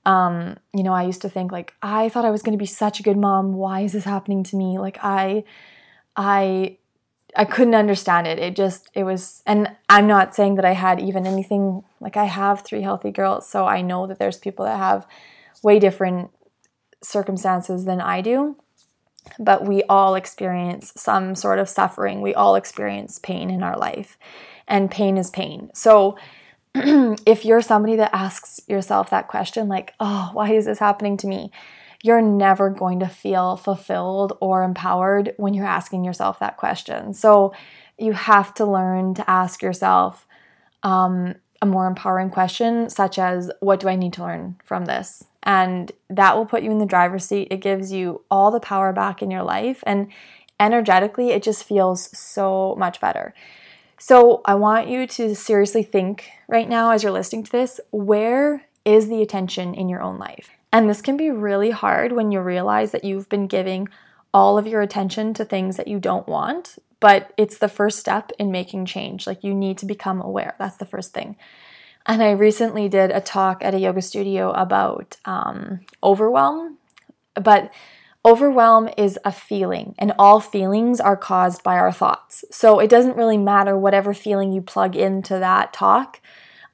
Um, 0.06 0.58
you 0.74 0.84
know, 0.84 0.94
I 0.94 1.04
used 1.04 1.22
to 1.24 1.30
think 1.30 1.52
like, 1.52 1.74
"I 1.82 2.10
thought 2.10 2.26
I 2.26 2.32
was 2.32 2.42
going 2.44 2.58
to 2.58 2.62
be 2.62 2.66
such 2.66 3.00
a 3.00 3.04
good 3.04 3.18
mom. 3.18 3.54
Why 3.54 3.82
is 3.82 3.94
this 3.94 4.06
happening 4.06 4.44
to 4.46 4.56
me?" 4.56 4.80
Like 4.80 5.00
I 5.02 5.44
I 6.16 6.78
I 7.36 7.46
couldn't 7.46 7.76
understand 7.76 8.28
it. 8.28 8.40
It 8.40 8.56
just 8.56 8.90
it 8.94 9.04
was 9.04 9.44
and 9.46 9.70
I'm 9.90 10.08
not 10.08 10.36
saying 10.36 10.56
that 10.56 10.66
I 10.66 10.74
had 10.74 11.00
even 11.00 11.28
anything 11.28 11.84
like 12.00 12.18
I 12.18 12.26
have 12.26 12.62
three 12.62 12.82
healthy 12.82 13.12
girls, 13.12 13.48
so 13.50 13.66
I 13.66 13.82
know 13.82 14.08
that 14.08 14.20
there's 14.20 14.38
people 14.38 14.66
that 14.66 14.78
have 14.78 15.08
way 15.64 15.80
different 15.80 16.32
circumstances 17.04 17.86
than 17.86 18.02
I 18.02 18.22
do 18.22 18.58
but 19.40 19.66
we 19.66 19.84
all 19.84 20.16
experience 20.16 20.94
some 20.96 21.36
sort 21.36 21.60
of 21.60 21.70
suffering. 21.70 22.22
We 22.22 22.34
all 22.34 22.56
experience 22.56 23.20
pain 23.20 23.50
in 23.50 23.64
our 23.64 23.78
life, 23.78 24.18
and 24.68 24.92
pain 24.92 25.18
is 25.18 25.30
pain. 25.30 25.72
So, 25.74 26.18
if 26.76 27.46
you're 27.46 27.62
somebody 27.62 27.96
that 27.96 28.14
asks 28.14 28.60
yourself 28.68 29.10
that 29.10 29.28
question, 29.28 29.68
like, 29.68 29.94
oh, 30.00 30.32
why 30.34 30.54
is 30.54 30.66
this 30.66 30.80
happening 30.80 31.18
to 31.18 31.28
me? 31.28 31.52
You're 32.04 32.22
never 32.22 32.70
going 32.70 33.00
to 33.00 33.08
feel 33.08 33.58
fulfilled 33.58 34.38
or 34.42 34.64
empowered 34.64 35.34
when 35.38 35.54
you're 35.54 35.66
asking 35.66 36.04
yourself 36.04 36.40
that 36.40 36.58
question. 36.58 37.14
So, 37.14 37.54
you 37.98 38.14
have 38.14 38.54
to 38.56 38.66
learn 38.66 39.14
to 39.16 39.30
ask 39.30 39.62
yourself 39.62 40.28
um, 40.84 41.36
a 41.62 41.66
more 41.66 41.88
empowering 41.88 42.30
question, 42.30 42.90
such 42.90 43.18
as, 43.18 43.52
what 43.60 43.80
do 43.80 43.88
I 43.88 43.96
need 43.96 44.14
to 44.14 44.24
learn 44.24 44.58
from 44.64 44.86
this? 44.86 45.24
And 45.46 45.92
that 46.10 46.36
will 46.36 46.46
put 46.46 46.64
you 46.64 46.72
in 46.72 46.80
the 46.80 46.86
driver's 46.86 47.26
seat. 47.26 47.50
It 47.52 47.62
gives 47.62 47.92
you 47.92 48.22
all 48.32 48.52
the 48.52 48.60
power 48.60 48.92
back 48.92 49.22
in 49.22 49.32
your 49.32 49.44
life, 49.44 49.84
and 49.86 50.08
energetically, 50.60 51.32
it 51.32 51.44
just 51.44 51.64
feels 51.64 52.16
so 52.18 52.76
much 52.78 53.00
better. 53.00 53.34
So, 53.98 54.42
I 54.46 54.56
want 54.56 54.88
you 54.88 55.08
to 55.08 55.36
seriously 55.36 55.84
think 55.84 56.30
right 56.48 56.68
now 56.68 56.92
as 56.92 57.04
you're 57.04 57.12
listening 57.12 57.44
to 57.44 57.52
this 57.52 57.80
where 57.92 58.66
is 58.84 59.08
the 59.08 59.22
attention 59.22 59.74
in 59.74 59.90
your 59.90 60.02
own 60.02 60.18
life? 60.18 60.50
And 60.72 60.90
this 60.90 61.02
can 61.02 61.16
be 61.16 61.32
really 61.32 61.72
hard 61.72 62.12
when 62.12 62.32
you 62.32 62.42
realize 62.42 62.92
that 62.92 63.06
you've 63.06 63.30
been 63.30 63.48
giving 63.48 63.88
all 64.34 64.58
of 64.58 64.68
your 64.68 64.82
attention 64.82 65.34
to 65.36 65.46
things 65.46 65.78
that 65.78 65.88
you 65.88 65.98
don't 65.98 66.28
want, 66.28 66.78
but 67.00 67.32
it's 67.38 67.58
the 67.58 67.70
first 67.70 68.00
step 68.00 68.32
in 68.38 68.52
making 68.52 68.86
change. 68.86 69.26
Like, 69.26 69.44
you 69.44 69.54
need 69.54 69.78
to 69.78 69.86
become 69.86 70.22
aware. 70.22 70.56
That's 70.60 70.76
the 70.78 70.86
first 70.86 71.14
thing. 71.14 71.38
And 72.06 72.22
I 72.22 72.32
recently 72.32 72.88
did 72.88 73.12
a 73.12 73.22
talk 73.22 73.64
at 73.64 73.74
a 73.74 73.80
yoga 73.80 74.02
studio 74.02 74.52
about 74.52 75.18
um, 75.26 75.82
overwhelm, 76.04 76.78
but 77.34 77.72
overwhelm 78.24 78.90
is 78.98 79.18
a 79.26 79.32
feeling, 79.32 79.96
and 79.98 80.14
all 80.20 80.40
feelings 80.40 81.00
are 81.00 81.18
caused 81.18 81.64
by 81.64 81.78
our 81.78 81.92
thoughts. 81.92 82.46
So 82.52 82.80
it 82.80 82.90
doesn't 82.90 83.18
really 83.18 83.38
matter 83.38 83.78
whatever 83.78 84.14
feeling 84.14 84.52
you 84.52 84.62
plug 84.62 84.96
into 84.96 85.40
that 85.40 85.74
talk. 85.74 86.22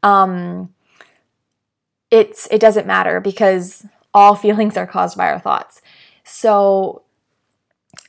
Um, 0.03 0.73
it's 2.09 2.47
it 2.51 2.59
doesn't 2.59 2.85
matter 2.85 3.21
because 3.21 3.85
all 4.13 4.35
feelings 4.45 4.75
are 4.75 4.87
caused 4.87 5.17
by 5.17 5.27
our 5.27 5.39
thoughts. 5.39 5.81
So 6.25 7.03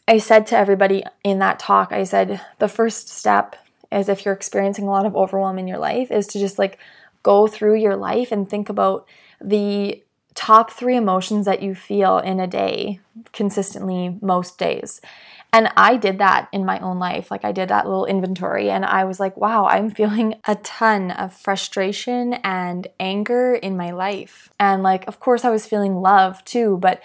I 0.09 0.19
said 0.19 0.47
to 0.49 0.59
everybody 0.59 1.05
in 1.23 1.39
that 1.39 1.61
talk, 1.61 1.93
I 1.93 2.03
said 2.03 2.41
the 2.59 2.69
first 2.69 3.09
step 3.09 3.57
is 3.93 4.09
if 4.09 4.25
you're 4.25 4.35
experiencing 4.35 4.87
a 4.87 4.91
lot 4.91 5.07
of 5.07 5.15
overwhelm 5.15 5.59
in 5.59 5.69
your 5.69 5.79
life 5.79 6.11
is 6.11 6.27
to 6.29 6.39
just 6.39 6.59
like 6.59 6.79
go 7.23 7.47
through 7.47 7.77
your 7.77 7.97
life 7.97 8.33
and 8.33 8.49
think 8.49 8.69
about 8.69 9.07
the 9.41 10.03
top 10.35 10.71
three 10.71 10.97
emotions 10.97 11.47
that 11.47 11.63
you 11.63 11.75
feel 11.75 12.19
in 12.19 12.41
a 12.41 12.47
day 12.47 13.01
consistently 13.33 14.19
most 14.21 14.59
days. 14.59 15.01
And 15.55 15.71
I 15.77 15.99
did 15.99 16.17
that 16.19 16.49
in 16.51 16.65
my 16.65 16.79
own 16.79 16.99
life. 16.99 17.31
Like 17.31 17.45
I 17.45 17.53
did 17.53 17.69
that 17.69 17.87
little 17.87 18.07
inventory 18.07 18.71
and 18.71 18.87
I 18.87 19.05
was 19.05 19.21
like, 19.21 19.37
wow, 19.37 19.67
I'm 19.67 19.91
feeling 19.91 20.37
a 20.47 20.55
ton 20.57 21.11
of 21.11 21.35
frustration 21.35 22.35
and 22.43 22.87
anger 22.99 23.55
in 23.55 23.77
my 23.77 23.91
life. 23.91 24.51
And 24.59 24.83
like, 24.83 25.07
of 25.07 25.21
course, 25.21 25.45
I 25.45 25.51
was 25.51 25.67
feeling 25.67 25.97
love 25.97 26.43
too, 26.45 26.79
but 26.79 27.03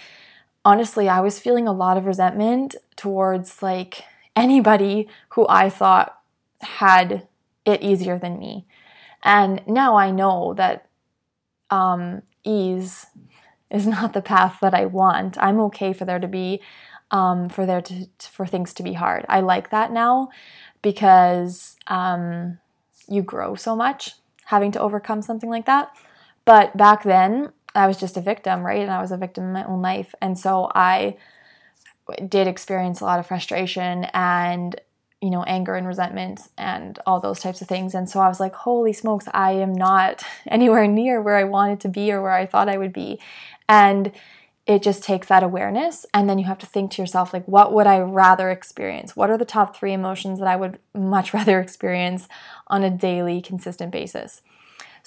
honestly, 0.64 1.10
I 1.10 1.20
was 1.20 1.40
feeling 1.40 1.68
a 1.68 1.74
lot 1.74 1.98
of 1.98 2.06
resentment 2.06 2.76
towards 2.96 3.62
like 3.62 4.04
anybody 4.36 5.10
who 5.30 5.46
I 5.50 5.70
thought 5.70 6.18
had 6.62 7.28
it 7.66 7.82
easier 7.82 8.18
than 8.18 8.40
me. 8.40 8.66
And 9.28 9.62
now 9.68 9.98
I 9.98 10.10
know 10.10 10.54
that 10.54 10.88
um, 11.70 12.22
ease 12.46 13.06
is 13.70 13.86
not 13.96 14.14
the 14.14 14.22
path 14.22 14.58
that 14.62 14.74
I 14.74 14.86
want. 14.86 15.38
I'm 15.38 15.60
okay 15.68 15.92
for 15.92 16.06
there 16.06 16.18
to 16.18 16.30
be, 16.30 16.62
um, 17.12 17.50
for 17.50 17.66
there 17.66 17.82
to, 17.82 18.08
for 18.20 18.48
things 18.48 18.74
to 18.76 18.84
be 18.84 18.94
hard. 18.94 19.26
I 19.28 19.42
like 19.42 19.70
that 19.72 19.92
now 19.92 20.30
because 20.82 21.76
um, 21.88 22.58
you 23.10 23.22
grow 23.22 23.56
so 23.56 23.76
much 23.76 24.14
having 24.46 24.72
to 24.72 24.80
overcome 24.80 25.22
something 25.22 25.50
like 25.50 25.66
that. 25.66 25.92
But 26.46 26.78
back 26.78 27.04
then, 27.04 27.52
I 27.76 27.86
was 27.86 27.98
just 27.98 28.16
a 28.16 28.22
victim, 28.22 28.66
right? 28.66 28.82
And 28.82 28.90
I 28.90 29.02
was 29.02 29.12
a 29.12 29.18
victim 29.18 29.44
in 29.44 29.52
my 29.52 29.66
own 29.66 29.82
life. 29.82 30.16
And 30.22 30.40
so 30.40 30.72
I 30.74 31.18
did 32.30 32.48
experience 32.48 33.02
a 33.02 33.04
lot 33.04 33.20
of 33.20 33.28
frustration 33.28 34.06
and 34.14 34.80
you 35.22 35.30
know, 35.30 35.44
anger 35.44 35.76
and 35.76 35.88
resentment 35.88 36.42
and 36.58 37.00
all 37.06 37.20
those 37.20 37.40
types 37.40 37.62
of 37.62 37.68
things. 37.68 37.96
And 37.96 38.10
so 38.10 38.20
I 38.20 38.28
was 38.28 38.40
like, 38.40 38.54
holy 38.54 38.94
smokes, 38.94 39.28
I 39.34 39.54
am 39.54 39.74
not 39.74 40.24
anywhere 40.48 40.88
near 40.88 41.22
where 41.22 41.38
I 41.38 41.44
wanted 41.44 41.80
to 41.82 41.90
be 41.90 42.12
or 42.12 42.22
where 42.22 42.32
I 42.32 42.46
thought 42.46 42.70
I 42.70 42.78
would 42.78 42.94
be. 42.94 43.20
And 43.68 44.12
it 44.68 44.84
just 44.84 45.02
takes 45.02 45.28
that 45.28 45.44
awareness 45.44 46.06
and 46.14 46.30
then 46.30 46.38
you 46.38 46.46
have 46.46 46.58
to 46.60 46.66
think 46.66 46.92
to 46.92 47.02
yourself 47.02 47.34
like 47.34 47.46
what 47.46 47.74
would 47.74 47.88
i 47.88 47.98
rather 47.98 48.52
experience 48.52 49.16
what 49.16 49.30
are 49.30 49.38
the 49.38 49.46
top 49.46 49.76
three 49.76 49.94
emotions 49.94 50.40
that 50.40 50.48
i 50.48 50.56
would 50.56 50.78
much 50.94 51.34
rather 51.34 51.60
experience 51.60 52.28
on 52.68 52.84
a 52.84 52.90
daily 52.90 53.42
consistent 53.42 53.92
basis 53.92 54.42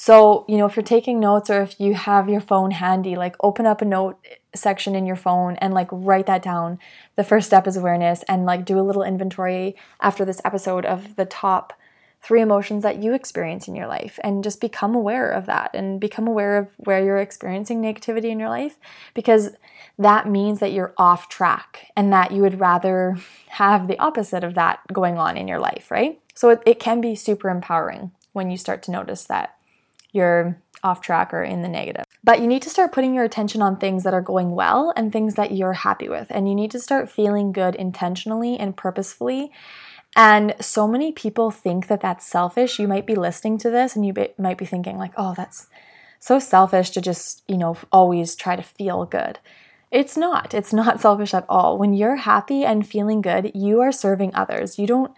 so 0.00 0.46
you 0.48 0.56
know 0.56 0.64
if 0.64 0.76
you're 0.76 0.82
taking 0.82 1.20
notes 1.20 1.50
or 1.50 1.60
if 1.60 1.78
you 1.78 1.92
have 1.92 2.26
your 2.26 2.40
phone 2.40 2.70
handy 2.70 3.16
like 3.16 3.36
open 3.42 3.66
up 3.66 3.82
a 3.82 3.84
note 3.84 4.18
section 4.54 4.94
in 4.94 5.04
your 5.04 5.14
phone 5.14 5.56
and 5.56 5.74
like 5.74 5.88
write 5.92 6.24
that 6.24 6.42
down 6.42 6.78
the 7.16 7.22
first 7.22 7.46
step 7.46 7.66
is 7.66 7.76
awareness 7.76 8.22
and 8.22 8.46
like 8.46 8.64
do 8.64 8.80
a 8.80 8.88
little 8.88 9.02
inventory 9.02 9.76
after 10.00 10.24
this 10.24 10.40
episode 10.42 10.86
of 10.86 11.16
the 11.16 11.26
top 11.26 11.74
three 12.22 12.40
emotions 12.40 12.82
that 12.82 13.02
you 13.02 13.12
experience 13.12 13.68
in 13.68 13.76
your 13.76 13.86
life 13.86 14.18
and 14.24 14.42
just 14.42 14.58
become 14.58 14.94
aware 14.94 15.30
of 15.30 15.44
that 15.44 15.70
and 15.74 16.00
become 16.00 16.26
aware 16.26 16.56
of 16.56 16.68
where 16.78 17.04
you're 17.04 17.18
experiencing 17.18 17.82
negativity 17.82 18.30
in 18.30 18.40
your 18.40 18.48
life 18.48 18.78
because 19.12 19.50
that 19.98 20.26
means 20.26 20.60
that 20.60 20.72
you're 20.72 20.94
off 20.96 21.28
track 21.28 21.90
and 21.94 22.10
that 22.10 22.30
you 22.32 22.40
would 22.40 22.58
rather 22.58 23.18
have 23.48 23.86
the 23.86 23.98
opposite 23.98 24.44
of 24.44 24.54
that 24.54 24.80
going 24.90 25.18
on 25.18 25.36
in 25.36 25.46
your 25.46 25.60
life, 25.60 25.90
right? 25.90 26.18
So 26.34 26.48
it, 26.48 26.62
it 26.64 26.80
can 26.80 27.02
be 27.02 27.14
super 27.14 27.50
empowering 27.50 28.12
when 28.32 28.50
you 28.50 28.56
start 28.56 28.82
to 28.84 28.90
notice 28.90 29.24
that 29.24 29.56
you're 30.12 30.60
off 30.82 31.00
track 31.00 31.34
or 31.34 31.42
in 31.42 31.62
the 31.62 31.68
negative. 31.68 32.04
But 32.24 32.40
you 32.40 32.46
need 32.46 32.62
to 32.62 32.70
start 32.70 32.92
putting 32.92 33.14
your 33.14 33.24
attention 33.24 33.60
on 33.60 33.76
things 33.76 34.04
that 34.04 34.14
are 34.14 34.22
going 34.22 34.52
well 34.52 34.92
and 34.96 35.12
things 35.12 35.34
that 35.34 35.52
you're 35.52 35.74
happy 35.74 36.08
with. 36.08 36.28
And 36.30 36.48
you 36.48 36.54
need 36.54 36.70
to 36.70 36.80
start 36.80 37.10
feeling 37.10 37.52
good 37.52 37.74
intentionally 37.74 38.58
and 38.58 38.76
purposefully 38.76 39.52
and 40.16 40.54
so 40.60 40.88
many 40.88 41.12
people 41.12 41.50
think 41.50 41.86
that 41.86 42.00
that's 42.00 42.26
selfish. 42.26 42.78
You 42.78 42.88
might 42.88 43.06
be 43.06 43.14
listening 43.14 43.58
to 43.58 43.70
this 43.70 43.94
and 43.94 44.04
you 44.04 44.12
be, 44.12 44.30
might 44.38 44.58
be 44.58 44.66
thinking, 44.66 44.98
like, 44.98 45.12
oh, 45.16 45.34
that's 45.36 45.68
so 46.18 46.38
selfish 46.38 46.90
to 46.90 47.00
just, 47.00 47.42
you 47.46 47.56
know, 47.56 47.76
always 47.92 48.34
try 48.34 48.56
to 48.56 48.62
feel 48.62 49.04
good. 49.04 49.38
It's 49.90 50.16
not. 50.16 50.52
It's 50.52 50.72
not 50.72 51.00
selfish 51.00 51.32
at 51.32 51.46
all. 51.48 51.78
When 51.78 51.94
you're 51.94 52.16
happy 52.16 52.64
and 52.64 52.86
feeling 52.86 53.20
good, 53.20 53.52
you 53.54 53.80
are 53.80 53.92
serving 53.92 54.34
others. 54.34 54.78
You 54.78 54.86
don't 54.86 55.12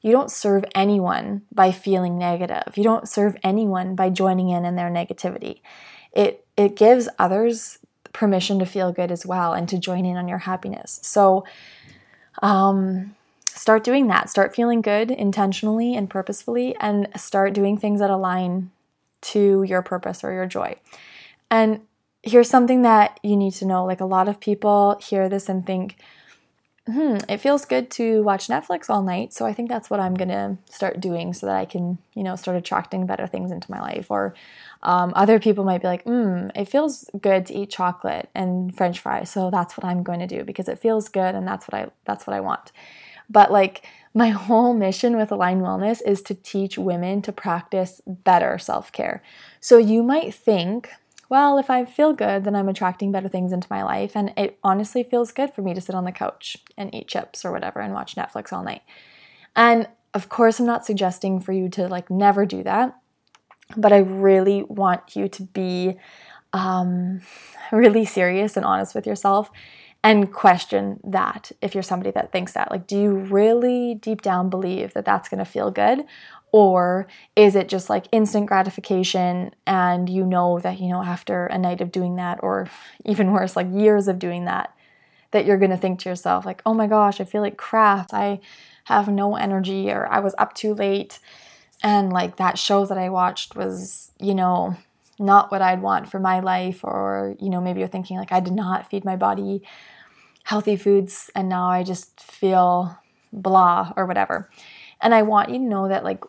you 0.00 0.12
don't 0.12 0.30
serve 0.30 0.64
anyone 0.74 1.42
by 1.52 1.72
feeling 1.72 2.18
negative. 2.18 2.76
You 2.76 2.84
don't 2.84 3.08
serve 3.08 3.36
anyone 3.42 3.94
by 3.94 4.10
joining 4.10 4.50
in 4.50 4.64
in 4.64 4.76
their 4.76 4.90
negativity. 4.90 5.60
It 6.12 6.46
it 6.56 6.76
gives 6.76 7.08
others 7.18 7.78
permission 8.12 8.58
to 8.58 8.66
feel 8.66 8.92
good 8.92 9.12
as 9.12 9.26
well 9.26 9.52
and 9.52 9.68
to 9.68 9.78
join 9.78 10.06
in 10.06 10.16
on 10.16 10.28
your 10.28 10.38
happiness. 10.38 11.00
So 11.02 11.44
um 12.42 13.14
start 13.44 13.82
doing 13.84 14.06
that. 14.06 14.30
Start 14.30 14.54
feeling 14.54 14.80
good 14.80 15.10
intentionally 15.10 15.96
and 15.96 16.08
purposefully, 16.08 16.76
and 16.80 17.08
start 17.16 17.52
doing 17.52 17.76
things 17.76 18.00
that 18.00 18.10
align 18.10 18.70
to 19.20 19.64
your 19.64 19.82
purpose 19.82 20.22
or 20.22 20.32
your 20.32 20.46
joy. 20.46 20.76
And 21.50 21.80
here's 22.22 22.48
something 22.48 22.82
that 22.82 23.18
you 23.22 23.36
need 23.36 23.52
to 23.54 23.66
know 23.66 23.84
like, 23.84 24.00
a 24.00 24.04
lot 24.04 24.28
of 24.28 24.38
people 24.38 24.98
hear 25.02 25.28
this 25.28 25.48
and 25.48 25.66
think, 25.66 25.96
hmm, 26.90 27.18
it 27.28 27.38
feels 27.38 27.64
good 27.64 27.90
to 27.92 28.22
watch 28.22 28.48
Netflix 28.48 28.88
all 28.88 29.02
night. 29.02 29.32
So 29.34 29.44
I 29.44 29.52
think 29.52 29.68
that's 29.68 29.90
what 29.90 30.00
I'm 30.00 30.14
going 30.14 30.28
to 30.28 30.56
start 30.70 31.00
doing 31.00 31.34
so 31.34 31.46
that 31.46 31.56
I 31.56 31.66
can, 31.66 31.98
you 32.14 32.22
know, 32.22 32.34
start 32.34 32.56
attracting 32.56 33.06
better 33.06 33.26
things 33.26 33.50
into 33.50 33.70
my 33.70 33.80
life. 33.80 34.10
Or 34.10 34.34
um, 34.82 35.12
other 35.14 35.38
people 35.38 35.64
might 35.64 35.82
be 35.82 35.88
like, 35.88 36.04
hmm, 36.04 36.48
it 36.54 36.66
feels 36.66 37.10
good 37.20 37.46
to 37.46 37.54
eat 37.54 37.70
chocolate 37.70 38.30
and 38.34 38.74
French 38.74 39.00
fries. 39.00 39.30
So 39.30 39.50
that's 39.50 39.76
what 39.76 39.84
I'm 39.84 40.02
going 40.02 40.20
to 40.20 40.26
do 40.26 40.44
because 40.44 40.68
it 40.68 40.78
feels 40.78 41.08
good 41.08 41.34
and 41.34 41.46
that's 41.46 41.66
what 41.68 41.74
I, 41.74 41.90
that's 42.06 42.26
what 42.26 42.34
I 42.34 42.40
want. 42.40 42.72
But 43.28 43.52
like 43.52 43.86
my 44.14 44.28
whole 44.30 44.72
mission 44.72 45.16
with 45.16 45.30
Align 45.30 45.60
Wellness 45.60 46.00
is 46.06 46.22
to 46.22 46.34
teach 46.34 46.78
women 46.78 47.20
to 47.22 47.32
practice 47.32 48.00
better 48.06 48.58
self 48.58 48.92
care. 48.92 49.22
So 49.60 49.76
you 49.76 50.02
might 50.02 50.34
think, 50.34 50.88
well, 51.28 51.58
if 51.58 51.68
I 51.68 51.84
feel 51.84 52.12
good, 52.12 52.44
then 52.44 52.56
I'm 52.56 52.68
attracting 52.68 53.12
better 53.12 53.28
things 53.28 53.52
into 53.52 53.68
my 53.70 53.82
life. 53.82 54.16
And 54.16 54.32
it 54.36 54.58
honestly 54.64 55.02
feels 55.02 55.30
good 55.30 55.52
for 55.52 55.62
me 55.62 55.74
to 55.74 55.80
sit 55.80 55.94
on 55.94 56.04
the 56.04 56.12
couch 56.12 56.56
and 56.76 56.94
eat 56.94 57.08
chips 57.08 57.44
or 57.44 57.52
whatever 57.52 57.80
and 57.80 57.92
watch 57.92 58.16
Netflix 58.16 58.52
all 58.52 58.62
night. 58.62 58.82
And 59.54 59.88
of 60.14 60.28
course, 60.28 60.58
I'm 60.58 60.66
not 60.66 60.86
suggesting 60.86 61.40
for 61.40 61.52
you 61.52 61.68
to 61.70 61.86
like 61.86 62.10
never 62.10 62.46
do 62.46 62.62
that, 62.62 62.96
but 63.76 63.92
I 63.92 63.98
really 63.98 64.62
want 64.62 65.16
you 65.16 65.28
to 65.28 65.42
be 65.42 65.96
um, 66.52 67.20
really 67.72 68.06
serious 68.06 68.56
and 68.56 68.64
honest 68.64 68.94
with 68.94 69.06
yourself 69.06 69.50
and 70.04 70.32
question 70.32 71.00
that 71.04 71.50
if 71.60 71.74
you're 71.74 71.82
somebody 71.82 72.10
that 72.12 72.32
thinks 72.32 72.52
that. 72.52 72.70
Like, 72.70 72.86
do 72.86 72.98
you 72.98 73.10
really 73.10 73.94
deep 73.94 74.22
down 74.22 74.48
believe 74.48 74.94
that 74.94 75.04
that's 75.04 75.28
going 75.28 75.38
to 75.38 75.44
feel 75.44 75.70
good? 75.70 76.04
Or 76.50 77.06
is 77.36 77.54
it 77.54 77.68
just 77.68 77.90
like 77.90 78.06
instant 78.10 78.46
gratification 78.46 79.54
and 79.66 80.08
you 80.08 80.24
know 80.24 80.58
that, 80.60 80.80
you 80.80 80.88
know, 80.88 81.02
after 81.02 81.46
a 81.46 81.58
night 81.58 81.80
of 81.80 81.92
doing 81.92 82.16
that, 82.16 82.40
or 82.42 82.68
even 83.04 83.32
worse, 83.32 83.56
like 83.56 83.66
years 83.70 84.08
of 84.08 84.18
doing 84.18 84.46
that, 84.46 84.74
that 85.30 85.44
you're 85.44 85.58
to 85.58 85.76
think 85.76 86.00
to 86.00 86.08
yourself, 86.08 86.46
like, 86.46 86.62
oh 86.64 86.72
my 86.72 86.86
gosh, 86.86 87.20
I 87.20 87.24
feel 87.24 87.42
like 87.42 87.58
crap. 87.58 88.14
I 88.14 88.40
have 88.84 89.08
no 89.08 89.36
energy, 89.36 89.90
or 89.90 90.06
I 90.06 90.20
was 90.20 90.34
up 90.38 90.54
too 90.54 90.74
late. 90.74 91.18
And 91.82 92.12
like 92.12 92.36
that 92.36 92.58
show 92.58 92.86
that 92.86 92.98
I 92.98 93.10
watched 93.10 93.54
was, 93.54 94.10
you 94.18 94.34
know, 94.34 94.76
not 95.18 95.50
what 95.50 95.62
I'd 95.62 95.82
want 95.82 96.10
for 96.10 96.18
my 96.18 96.40
life, 96.40 96.82
or, 96.82 97.36
you 97.38 97.50
know, 97.50 97.60
maybe 97.60 97.80
you're 97.80 97.88
thinking, 97.88 98.16
like, 98.16 98.32
I 98.32 98.40
did 98.40 98.54
not 98.54 98.88
feed 98.88 99.04
my 99.04 99.16
body 99.16 99.62
healthy 100.48 100.76
foods 100.76 101.30
and 101.34 101.46
now 101.46 101.68
I 101.68 101.82
just 101.82 102.20
feel 102.22 102.96
blah 103.34 103.92
or 103.98 104.06
whatever. 104.06 104.48
And 105.02 105.14
I 105.14 105.20
want 105.20 105.50
you 105.50 105.58
to 105.58 105.62
know 105.62 105.88
that, 105.88 106.04
like, 106.04 106.24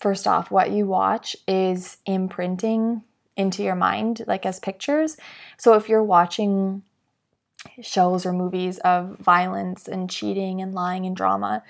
first 0.00 0.26
off, 0.26 0.50
what 0.50 0.70
you 0.70 0.86
watch 0.86 1.36
is 1.46 1.98
imprinting 2.06 3.02
into 3.36 3.62
your 3.62 3.74
mind, 3.74 4.22
like 4.26 4.44
as 4.44 4.58
pictures. 4.58 5.16
So 5.56 5.74
if 5.74 5.88
you're 5.88 6.02
watching 6.02 6.82
shows 7.82 8.24
or 8.24 8.32
movies 8.32 8.78
of 8.78 9.18
violence 9.18 9.86
and 9.86 10.10
cheating 10.10 10.60
and 10.60 10.74
lying 10.74 11.06
and 11.06 11.16
drama, 11.16 11.62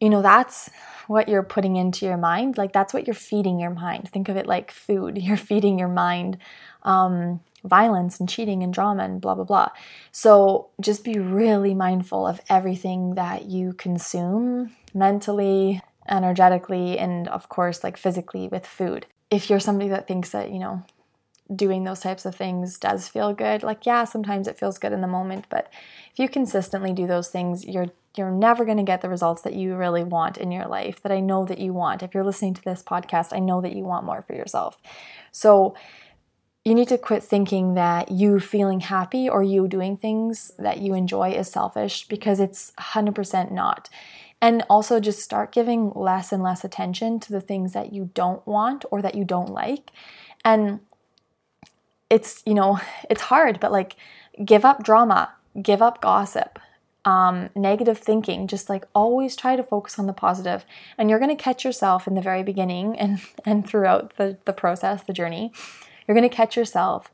you 0.00 0.10
know, 0.10 0.22
that's 0.22 0.70
what 1.06 1.28
you're 1.28 1.42
putting 1.42 1.76
into 1.76 2.04
your 2.04 2.16
mind. 2.16 2.58
Like, 2.58 2.72
that's 2.72 2.92
what 2.92 3.06
you're 3.06 3.14
feeding 3.14 3.60
your 3.60 3.70
mind. 3.70 4.08
Think 4.10 4.28
of 4.28 4.36
it 4.36 4.46
like 4.46 4.70
food. 4.70 5.18
You're 5.22 5.36
feeding 5.36 5.78
your 5.78 5.88
mind 5.88 6.38
um, 6.82 7.40
violence 7.62 8.20
and 8.20 8.28
cheating 8.28 8.62
and 8.62 8.72
drama 8.72 9.04
and 9.04 9.20
blah, 9.20 9.34
blah, 9.34 9.44
blah. 9.44 9.68
So 10.12 10.68
just 10.80 11.04
be 11.04 11.18
really 11.18 11.74
mindful 11.74 12.26
of 12.26 12.40
everything 12.48 13.14
that 13.14 13.46
you 13.46 13.72
consume 13.74 14.72
mentally, 14.92 15.80
energetically, 16.08 16.98
and 16.98 17.28
of 17.28 17.48
course, 17.48 17.84
like 17.84 17.96
physically 17.96 18.48
with 18.48 18.66
food. 18.66 19.06
If 19.30 19.48
you're 19.48 19.60
somebody 19.60 19.88
that 19.90 20.06
thinks 20.06 20.30
that, 20.30 20.50
you 20.50 20.58
know, 20.58 20.84
doing 21.54 21.84
those 21.84 22.00
types 22.00 22.24
of 22.24 22.34
things 22.34 22.78
does 22.78 23.08
feel 23.08 23.32
good, 23.34 23.62
like, 23.62 23.86
yeah, 23.86 24.04
sometimes 24.04 24.48
it 24.48 24.58
feels 24.58 24.78
good 24.78 24.92
in 24.92 25.00
the 25.00 25.06
moment, 25.06 25.46
but 25.48 25.68
if 26.12 26.18
you 26.18 26.28
consistently 26.28 26.92
do 26.92 27.06
those 27.06 27.28
things, 27.28 27.64
you're 27.64 27.88
you're 28.16 28.30
never 28.30 28.64
going 28.64 28.76
to 28.76 28.84
get 28.84 29.02
the 29.02 29.08
results 29.08 29.42
that 29.42 29.54
you 29.54 29.74
really 29.74 30.04
want 30.04 30.38
in 30.38 30.52
your 30.52 30.68
life 30.68 31.02
that 31.02 31.10
I 31.10 31.18
know 31.18 31.44
that 31.46 31.58
you 31.58 31.72
want. 31.72 32.00
If 32.00 32.14
you're 32.14 32.22
listening 32.22 32.54
to 32.54 32.62
this 32.62 32.80
podcast, 32.80 33.32
I 33.32 33.40
know 33.40 33.60
that 33.60 33.74
you 33.74 33.82
want 33.82 34.06
more 34.06 34.22
for 34.22 34.34
yourself. 34.34 34.78
So, 35.32 35.74
you 36.64 36.74
need 36.74 36.88
to 36.88 36.96
quit 36.98 37.22
thinking 37.22 37.74
that 37.74 38.10
you 38.10 38.40
feeling 38.40 38.80
happy 38.80 39.28
or 39.28 39.42
you 39.42 39.68
doing 39.68 39.98
things 39.98 40.50
that 40.58 40.78
you 40.78 40.94
enjoy 40.94 41.32
is 41.32 41.50
selfish 41.50 42.08
because 42.08 42.40
it's 42.40 42.72
100% 42.78 43.52
not. 43.52 43.90
And 44.44 44.62
also 44.68 45.00
just 45.00 45.20
start 45.22 45.52
giving 45.52 45.90
less 45.94 46.30
and 46.30 46.42
less 46.42 46.64
attention 46.64 47.18
to 47.20 47.32
the 47.32 47.40
things 47.40 47.72
that 47.72 47.94
you 47.94 48.10
don't 48.12 48.46
want 48.46 48.84
or 48.90 49.00
that 49.00 49.14
you 49.14 49.24
don't 49.24 49.48
like. 49.48 49.90
And 50.44 50.80
it's, 52.10 52.42
you 52.44 52.52
know, 52.52 52.78
it's 53.10 53.22
hard, 53.22 53.58
but 53.58 53.72
like 53.72 53.96
give 54.44 54.64
up 54.64 54.82
drama, 54.82 55.32
give 55.62 55.80
up 55.80 56.02
gossip, 56.02 56.58
um, 57.06 57.48
negative 57.54 57.98
thinking. 57.98 58.46
Just 58.46 58.68
like 58.68 58.84
always 58.94 59.34
try 59.34 59.56
to 59.56 59.62
focus 59.62 59.98
on 59.98 60.06
the 60.06 60.12
positive. 60.12 60.66
And 60.98 61.08
you're 61.08 61.18
going 61.18 61.34
to 61.34 61.42
catch 61.42 61.64
yourself 61.64 62.06
in 62.06 62.14
the 62.14 62.20
very 62.20 62.42
beginning 62.42 62.98
and, 63.02 63.20
and 63.46 63.66
throughout 63.66 64.16
the, 64.18 64.36
the 64.44 64.52
process, 64.52 65.02
the 65.04 65.14
journey 65.14 65.52
you're 66.06 66.14
going 66.14 66.28
to 66.28 66.34
catch 66.34 66.56
yourself 66.56 67.10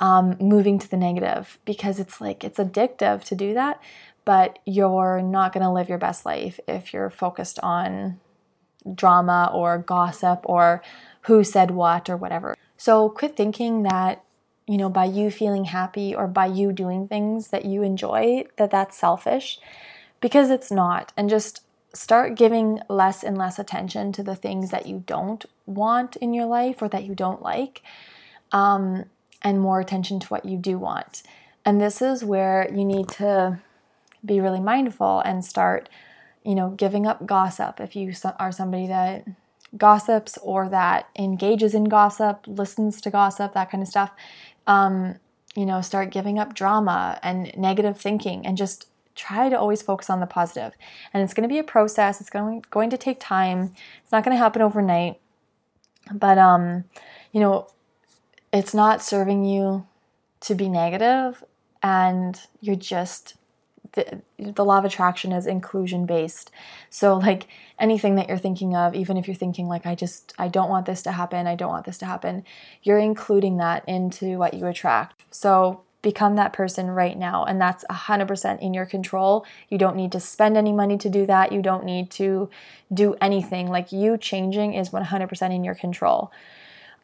um, 0.00 0.36
moving 0.40 0.78
to 0.78 0.90
the 0.90 0.96
negative 0.96 1.58
because 1.64 1.98
it's 1.98 2.20
like 2.20 2.42
it's 2.44 2.58
addictive 2.58 3.24
to 3.24 3.34
do 3.34 3.54
that, 3.54 3.80
but 4.24 4.58
you're 4.64 5.20
not 5.22 5.52
going 5.52 5.64
to 5.64 5.70
live 5.70 5.88
your 5.88 5.98
best 5.98 6.24
life 6.24 6.58
if 6.66 6.92
you're 6.92 7.10
focused 7.10 7.58
on 7.60 8.18
drama 8.94 9.50
or 9.52 9.78
gossip 9.78 10.40
or 10.44 10.82
who 11.22 11.42
said 11.42 11.70
what 11.70 12.08
or 12.08 12.16
whatever. 12.16 12.54
So 12.76 13.08
quit 13.08 13.36
thinking 13.36 13.82
that 13.84 14.22
you 14.66 14.78
know 14.78 14.88
by 14.88 15.04
you 15.04 15.30
feeling 15.30 15.64
happy 15.64 16.14
or 16.14 16.26
by 16.26 16.46
you 16.46 16.72
doing 16.72 17.06
things 17.06 17.48
that 17.48 17.64
you 17.64 17.82
enjoy 17.82 18.44
that 18.56 18.70
that's 18.70 18.96
selfish 18.96 19.58
because 20.20 20.48
it's 20.48 20.70
not 20.70 21.12
and 21.18 21.28
just 21.28 21.60
start 21.94 22.34
giving 22.34 22.80
less 22.88 23.22
and 23.22 23.38
less 23.38 23.58
attention 23.58 24.12
to 24.12 24.22
the 24.22 24.34
things 24.34 24.70
that 24.70 24.86
you 24.86 25.04
don't 25.06 25.44
want 25.66 26.16
in 26.16 26.34
your 26.34 26.46
life 26.46 26.82
or 26.82 26.88
that 26.88 27.04
you 27.04 27.14
don't 27.14 27.42
like 27.42 27.82
um, 28.52 29.04
and 29.42 29.60
more 29.60 29.80
attention 29.80 30.18
to 30.20 30.26
what 30.28 30.44
you 30.44 30.56
do 30.56 30.78
want. 30.78 31.22
And 31.64 31.80
this 31.80 32.02
is 32.02 32.24
where 32.24 32.68
you 32.72 32.84
need 32.84 33.08
to 33.10 33.60
be 34.24 34.40
really 34.40 34.60
mindful 34.60 35.20
and 35.20 35.44
start, 35.44 35.88
you 36.44 36.54
know, 36.54 36.70
giving 36.70 37.06
up 37.06 37.26
gossip 37.26 37.80
if 37.80 37.94
you 37.94 38.12
are 38.38 38.52
somebody 38.52 38.86
that 38.86 39.26
gossips 39.76 40.38
or 40.42 40.68
that 40.68 41.08
engages 41.18 41.74
in 41.74 41.84
gossip, 41.84 42.44
listens 42.46 43.00
to 43.00 43.10
gossip, 43.10 43.54
that 43.54 43.70
kind 43.70 43.82
of 43.82 43.88
stuff. 43.88 44.10
Um, 44.66 45.16
you 45.56 45.66
know, 45.66 45.80
start 45.80 46.10
giving 46.10 46.38
up 46.38 46.54
drama 46.54 47.18
and 47.22 47.52
negative 47.56 48.00
thinking 48.00 48.46
and 48.46 48.56
just 48.56 48.88
try 49.14 49.48
to 49.48 49.58
always 49.58 49.82
focus 49.82 50.10
on 50.10 50.20
the 50.20 50.26
positive. 50.26 50.72
And 51.12 51.22
it's 51.22 51.34
going 51.34 51.48
to 51.48 51.52
be 51.52 51.58
a 51.58 51.64
process. 51.64 52.20
It's 52.20 52.30
going 52.30 52.64
going 52.70 52.90
to 52.90 52.98
take 52.98 53.18
time. 53.20 53.72
It's 54.02 54.12
not 54.12 54.24
going 54.24 54.34
to 54.34 54.42
happen 54.42 54.62
overnight. 54.62 55.20
But 56.12 56.38
um, 56.38 56.84
you 57.32 57.40
know, 57.40 57.68
it's 58.52 58.74
not 58.74 59.02
serving 59.02 59.44
you 59.44 59.86
to 60.40 60.54
be 60.54 60.68
negative 60.68 61.42
and 61.82 62.40
you're 62.60 62.76
just 62.76 63.34
the, 63.94 64.20
the 64.38 64.64
law 64.64 64.78
of 64.78 64.84
attraction 64.84 65.32
is 65.32 65.46
inclusion 65.46 66.06
based. 66.06 66.50
So 66.90 67.16
like 67.16 67.46
anything 67.78 68.16
that 68.16 68.28
you're 68.28 68.38
thinking 68.38 68.76
of, 68.76 68.94
even 68.94 69.16
if 69.16 69.26
you're 69.26 69.34
thinking 69.34 69.66
like 69.66 69.86
I 69.86 69.94
just 69.94 70.34
I 70.38 70.48
don't 70.48 70.68
want 70.68 70.86
this 70.86 71.02
to 71.02 71.12
happen, 71.12 71.46
I 71.46 71.54
don't 71.54 71.70
want 71.70 71.86
this 71.86 71.98
to 71.98 72.06
happen, 72.06 72.44
you're 72.82 72.98
including 72.98 73.56
that 73.58 73.84
into 73.88 74.38
what 74.38 74.54
you 74.54 74.66
attract. 74.66 75.22
So 75.30 75.82
become 76.02 76.36
that 76.36 76.52
person 76.52 76.90
right 76.90 77.16
now 77.16 77.44
and 77.44 77.58
that's 77.58 77.82
100% 77.90 78.60
in 78.60 78.74
your 78.74 78.84
control. 78.84 79.46
You 79.70 79.78
don't 79.78 79.96
need 79.96 80.12
to 80.12 80.20
spend 80.20 80.56
any 80.56 80.72
money 80.72 80.98
to 80.98 81.08
do 81.08 81.24
that. 81.26 81.50
You 81.50 81.62
don't 81.62 81.84
need 81.84 82.10
to 82.12 82.50
do 82.92 83.16
anything. 83.22 83.68
Like 83.68 83.90
you 83.90 84.18
changing 84.18 84.74
is 84.74 84.90
100% 84.90 85.54
in 85.54 85.64
your 85.64 85.74
control. 85.74 86.30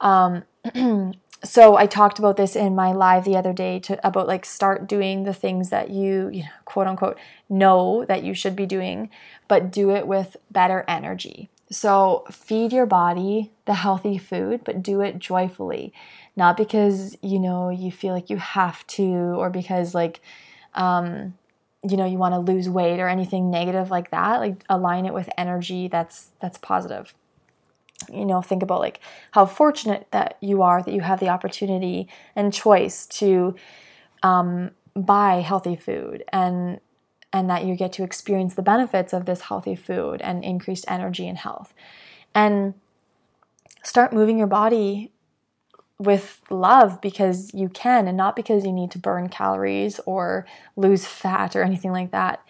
Um 0.01 0.45
so 1.43 1.77
I 1.77 1.87
talked 1.87 2.19
about 2.19 2.37
this 2.37 2.55
in 2.55 2.75
my 2.75 2.93
live 2.93 3.25
the 3.25 3.37
other 3.37 3.53
day 3.53 3.79
to 3.81 4.07
about 4.07 4.27
like 4.27 4.45
start 4.45 4.87
doing 4.87 5.25
the 5.25 5.33
things 5.33 5.71
that 5.71 5.91
you, 5.91 6.29
you 6.29 6.43
know, 6.43 6.49
quote 6.65 6.87
unquote 6.87 7.19
know 7.49 8.05
that 8.07 8.23
you 8.23 8.35
should 8.35 8.55
be 8.55 8.67
doing, 8.67 9.09
but 9.49 9.71
do 9.71 9.91
it 9.91 10.07
with 10.07 10.37
better 10.51 10.85
energy. 10.87 11.49
So 11.71 12.25
feed 12.31 12.73
your 12.73 12.87
body 12.87 13.53
the 13.65 13.75
healthy 13.75 14.19
food, 14.19 14.63
but 14.65 14.83
do 14.83 15.01
it 15.01 15.19
joyfully, 15.19 15.95
not 16.37 16.57
because 16.57 17.17
you 17.23 17.39
know 17.39 17.71
you 17.71 17.91
feel 17.91 18.13
like 18.13 18.29
you 18.29 18.37
have 18.37 18.87
to 18.89 19.05
or 19.05 19.49
because 19.51 19.95
like 19.95 20.21
um 20.75 21.35
you 21.89 21.97
know 21.97 22.05
you 22.05 22.19
want 22.19 22.35
to 22.35 22.53
lose 22.53 22.69
weight 22.69 23.01
or 23.01 23.09
anything 23.09 23.51
negative 23.51 23.91
like 23.91 24.11
that. 24.11 24.41
Like 24.41 24.63
align 24.69 25.07
it 25.07 25.15
with 25.15 25.31
energy 25.39 25.89
that's 25.89 26.33
that's 26.41 26.59
positive 26.59 27.15
you 28.13 28.25
know 28.25 28.41
think 28.41 28.63
about 28.63 28.81
like 28.81 29.01
how 29.33 29.45
fortunate 29.45 30.07
that 30.11 30.37
you 30.41 30.63
are 30.63 30.83
that 30.83 30.95
you 30.95 31.01
have 31.01 31.21
the 31.21 31.29
opportunity 31.29 32.09
and 32.35 32.53
choice 32.53 33.07
to 33.07 33.55
um, 34.23 34.71
buy 34.95 35.41
healthy 35.41 35.77
food 35.77 36.25
and 36.33 36.81
and 37.33 37.49
that 37.49 37.65
you 37.65 37.77
get 37.77 37.93
to 37.93 38.03
experience 38.03 38.55
the 38.55 38.63
benefits 38.63 39.13
of 39.13 39.25
this 39.25 39.43
healthy 39.43 39.77
food 39.77 40.21
and 40.21 40.43
increased 40.45 40.85
energy 40.89 41.29
and 41.29 41.39
health. 41.39 41.73
And 42.35 42.75
start 43.83 44.13
moving 44.13 44.39
your 44.39 44.47
body 44.47 45.13
with 45.99 46.41
love 46.51 47.01
because 47.01 47.53
you 47.55 47.69
can 47.69 48.09
and 48.09 48.17
not 48.17 48.35
because 48.35 48.65
you 48.65 48.73
need 48.73 48.91
to 48.91 48.99
burn 48.99 49.29
calories 49.29 50.01
or 50.07 50.47
lose 50.77 51.07
fat 51.07 51.55
or 51.55 51.63
anything 51.63 51.93
like 51.93 52.11
that 52.11 52.43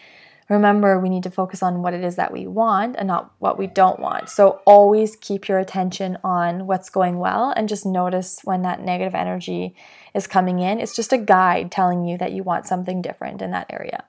Remember, 0.50 0.98
we 0.98 1.08
need 1.08 1.22
to 1.22 1.30
focus 1.30 1.62
on 1.62 1.80
what 1.80 1.94
it 1.94 2.02
is 2.02 2.16
that 2.16 2.32
we 2.32 2.48
want 2.48 2.96
and 2.98 3.06
not 3.06 3.32
what 3.38 3.56
we 3.56 3.68
don't 3.68 4.00
want. 4.00 4.28
So 4.28 4.60
always 4.66 5.14
keep 5.14 5.48
your 5.48 5.60
attention 5.60 6.18
on 6.24 6.66
what's 6.66 6.90
going 6.90 7.18
well 7.18 7.54
and 7.56 7.68
just 7.68 7.86
notice 7.86 8.40
when 8.42 8.62
that 8.62 8.82
negative 8.82 9.14
energy 9.14 9.76
is 10.12 10.26
coming 10.26 10.58
in. 10.58 10.80
It's 10.80 10.96
just 10.96 11.12
a 11.12 11.18
guide 11.18 11.70
telling 11.70 12.04
you 12.04 12.18
that 12.18 12.32
you 12.32 12.42
want 12.42 12.66
something 12.66 13.00
different 13.00 13.40
in 13.40 13.52
that 13.52 13.70
area. 13.70 14.04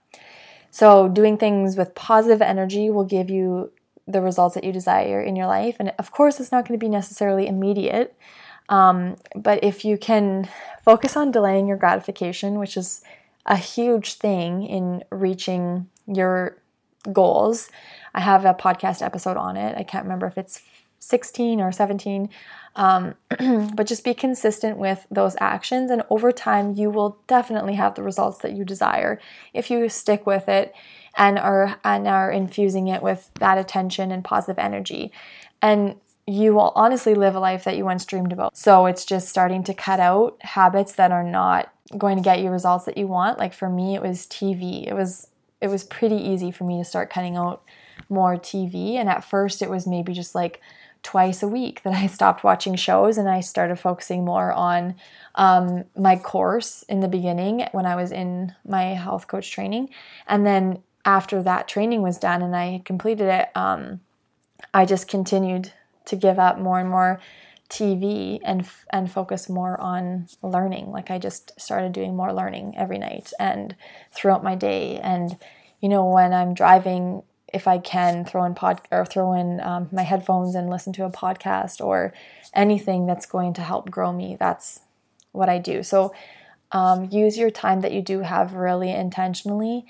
So, 0.72 1.08
doing 1.08 1.38
things 1.38 1.78
with 1.78 1.94
positive 1.94 2.42
energy 2.42 2.90
will 2.90 3.04
give 3.04 3.30
you 3.30 3.72
the 4.08 4.22
results 4.22 4.56
that 4.56 4.64
you 4.64 4.72
desire 4.72 5.22
in 5.22 5.36
your 5.36 5.46
life. 5.46 5.76
And 5.80 5.94
of 6.00 6.12
course, 6.12 6.40
it's 6.40 6.52
not 6.52 6.68
going 6.68 6.80
to 6.80 6.84
be 6.84 6.90
necessarily 6.90 7.46
immediate. 7.46 8.16
Um, 8.68 9.18
but 9.36 9.64
if 9.64 9.86
you 9.86 9.96
can 9.96 10.50
focus 10.84 11.16
on 11.16 11.30
delaying 11.30 11.68
your 11.68 11.78
gratification, 11.78 12.58
which 12.58 12.78
is 12.78 13.04
a 13.46 13.58
huge 13.58 14.16
thing 14.16 14.64
in 14.64 15.04
reaching 15.12 15.88
your 16.14 16.58
goals. 17.12 17.70
I 18.14 18.22
have 18.22 18.46
a 18.46 18.54
podcast 18.54 19.02
episode 19.02 19.38
on 19.38 19.58
it. 19.58 19.78
I 19.78 19.84
can't 19.84 20.04
remember 20.04 20.28
if 20.28 20.38
it's 20.38 20.62
16 21.00 21.60
or 21.60 21.72
17. 21.72 22.30
Um, 22.76 23.16
but 23.74 23.88
just 23.88 24.04
be 24.04 24.14
consistent 24.14 24.78
with 24.78 25.06
those 25.12 25.36
actions, 25.42 25.92
and 25.92 26.04
over 26.10 26.32
time, 26.32 26.76
you 26.76 26.90
will 26.90 27.18
definitely 27.28 27.76
have 27.76 27.96
the 27.96 28.04
results 28.04 28.40
that 28.40 28.54
you 28.54 28.64
desire 28.64 29.20
if 29.54 29.70
you 29.70 29.90
stick 29.90 30.26
with 30.26 30.48
it 30.48 30.74
and 31.18 31.38
are 31.38 31.80
and 31.84 32.08
are 32.08 32.32
infusing 32.32 32.88
it 32.88 33.04
with 33.04 33.30
that 33.40 33.58
attention 33.58 34.12
and 34.12 34.24
positive 34.24 34.58
energy. 34.58 35.12
And 35.62 35.96
you 36.28 36.54
will 36.54 36.72
honestly 36.76 37.14
live 37.14 37.36
a 37.36 37.40
life 37.40 37.64
that 37.66 37.76
you 37.76 37.84
once 37.84 38.06
dreamed 38.06 38.32
about. 38.32 38.56
So 38.56 38.86
it's 38.86 39.04
just 39.06 39.28
starting 39.28 39.64
to 39.66 39.74
cut 39.74 40.00
out 40.00 40.38
habits 40.42 40.94
that 40.94 41.12
are 41.12 41.24
not 41.24 41.74
going 41.98 42.16
to 42.16 42.24
get 42.24 42.40
you 42.40 42.50
results 42.50 42.86
that 42.86 42.98
you 42.98 43.08
want. 43.08 43.38
Like 43.38 43.54
for 43.54 43.68
me, 43.68 43.96
it 43.96 44.02
was 44.02 44.28
TV. 44.28 44.88
It 44.88 44.94
was 44.94 45.28
it 45.62 45.68
was 45.68 45.84
pretty 45.84 46.16
easy 46.16 46.52
for 46.52 46.64
me 46.64 46.80
to 46.80 46.86
start 46.86 47.10
cutting 47.10 47.38
out 47.38 47.64
more 48.10 48.36
TV. 48.36 48.96
And 48.96 49.08
at 49.08 49.24
first, 49.24 49.62
it 49.62 49.70
was 49.70 49.88
maybe 49.88 50.14
just 50.14 50.36
like 50.36 50.60
twice 51.04 51.42
a 51.42 51.48
week 51.48 51.84
that 51.84 51.94
I 51.94 52.08
stopped 52.18 52.44
watching 52.44 52.76
shows 52.76 53.18
and 53.18 53.30
I 53.30 53.40
started 53.40 53.78
focusing 53.78 54.26
more 54.26 54.52
on 54.52 54.96
um, 55.36 55.86
my 55.96 56.16
course 56.18 56.84
in 56.84 57.00
the 57.00 57.08
beginning 57.08 57.68
when 57.72 57.86
I 57.86 57.96
was 57.96 58.12
in 58.12 58.54
my 58.68 58.94
health 58.96 59.28
coach 59.28 59.52
training. 59.52 59.90
And 60.28 60.46
then 60.46 60.82
after 61.06 61.42
that 61.44 61.68
training 61.68 62.02
was 62.02 62.18
done 62.18 62.42
and 62.42 62.56
I 62.56 62.82
completed 62.86 63.28
it, 63.28 63.50
um, 63.56 64.02
I 64.74 64.86
just 64.86 65.08
continued 65.08 65.72
to 66.06 66.16
give 66.16 66.40
up 66.40 66.60
more 66.60 66.80
and 66.80 66.90
more 66.90 67.20
TV 67.72 68.40
and 68.44 68.68
and 68.92 69.10
focus 69.10 69.50
more 69.50 69.80
on 69.80 70.28
learning. 70.44 70.92
Like 70.92 71.10
I 71.10 71.18
just 71.18 71.60
started 71.60 71.94
doing 71.94 72.16
more 72.16 72.34
learning 72.34 72.76
every 72.78 73.00
night 73.00 73.32
and 73.40 73.76
throughout 74.14 74.44
my 74.44 74.56
day. 74.56 75.00
And 75.00 75.38
you 75.80 75.88
know, 75.88 76.06
when 76.06 76.34
I'm 76.34 76.54
driving, 76.54 77.24
if 77.54 77.68
I 77.68 77.78
can 77.80 78.26
throw 78.26 78.44
in 78.44 78.56
pod 78.56 78.82
or 78.92 79.06
throw 79.06 79.34
in 79.34 79.62
um, 79.62 79.88
my 79.92 80.04
headphones 80.04 80.54
and 80.54 80.70
listen 80.70 80.92
to 80.94 81.06
a 81.06 81.10
podcast 81.10 81.84
or 81.84 82.14
anything 82.54 83.08
that's 83.08 83.26
going 83.26 83.54
to 83.54 83.62
help 83.62 83.90
grow 83.90 84.12
me, 84.12 84.36
that's 84.38 84.82
what 85.32 85.48
I 85.48 85.58
do. 85.58 85.82
So 85.82 86.14
um, 86.74 87.06
use 87.10 87.38
your 87.38 87.50
time 87.50 87.82
that 87.82 87.94
you 87.94 88.02
do 88.02 88.20
have 88.20 88.54
really 88.54 88.92
intentionally, 88.92 89.86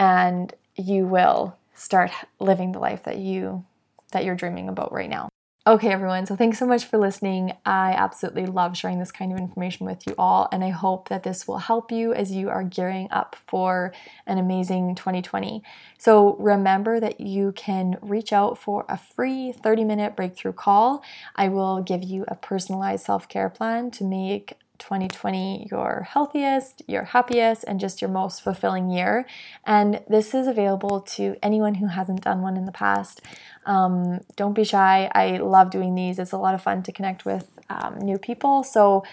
and 0.00 0.52
you 0.74 1.06
will 1.06 1.56
start 1.74 2.10
living 2.40 2.72
the 2.72 2.80
life 2.80 3.04
that 3.04 3.18
you 3.18 3.64
that 4.10 4.24
you're 4.24 4.34
dreaming 4.34 4.68
about 4.68 4.92
right 4.92 5.08
now. 5.08 5.28
Okay, 5.66 5.92
everyone, 5.92 6.24
so 6.24 6.36
thanks 6.36 6.58
so 6.58 6.64
much 6.64 6.86
for 6.86 6.96
listening. 6.96 7.52
I 7.66 7.92
absolutely 7.92 8.46
love 8.46 8.78
sharing 8.78 8.98
this 8.98 9.12
kind 9.12 9.30
of 9.30 9.38
information 9.38 9.84
with 9.84 10.06
you 10.06 10.14
all, 10.16 10.48
and 10.50 10.64
I 10.64 10.70
hope 10.70 11.10
that 11.10 11.22
this 11.22 11.46
will 11.46 11.58
help 11.58 11.92
you 11.92 12.14
as 12.14 12.32
you 12.32 12.48
are 12.48 12.64
gearing 12.64 13.08
up 13.10 13.36
for 13.46 13.92
an 14.26 14.38
amazing 14.38 14.94
2020. 14.94 15.62
So 15.98 16.36
remember 16.36 16.98
that 16.98 17.20
you 17.20 17.52
can 17.52 17.98
reach 18.00 18.32
out 18.32 18.56
for 18.56 18.86
a 18.88 18.96
free 18.96 19.52
30 19.52 19.84
minute 19.84 20.16
breakthrough 20.16 20.54
call. 20.54 21.04
I 21.36 21.48
will 21.48 21.82
give 21.82 22.02
you 22.02 22.24
a 22.26 22.36
personalized 22.36 23.04
self 23.04 23.28
care 23.28 23.50
plan 23.50 23.90
to 23.92 24.04
make 24.04 24.54
2020 24.80 25.68
your 25.70 26.08
healthiest, 26.10 26.82
your 26.88 27.04
happiest, 27.04 27.64
and 27.64 27.78
just 27.78 28.00
your 28.00 28.10
most 28.10 28.42
fulfilling 28.42 28.90
year. 28.90 29.26
And 29.64 30.02
this 30.08 30.34
is 30.34 30.46
available 30.46 31.00
to 31.02 31.36
anyone 31.42 31.74
who 31.74 31.86
hasn't 31.86 32.22
done 32.22 32.42
one 32.42 32.56
in 32.56 32.66
the 32.66 32.72
past. 32.72 33.20
Um, 33.66 34.20
don't 34.36 34.54
be 34.54 34.64
shy. 34.64 35.10
I 35.14 35.36
love 35.36 35.70
doing 35.70 35.94
these. 35.94 36.18
It's 36.18 36.32
a 36.32 36.38
lot 36.38 36.54
of 36.54 36.62
fun 36.62 36.82
to 36.84 36.92
connect 36.92 37.24
with 37.24 37.48
um, 37.68 37.98
new 37.98 38.18
people. 38.18 38.64
So 38.64 39.04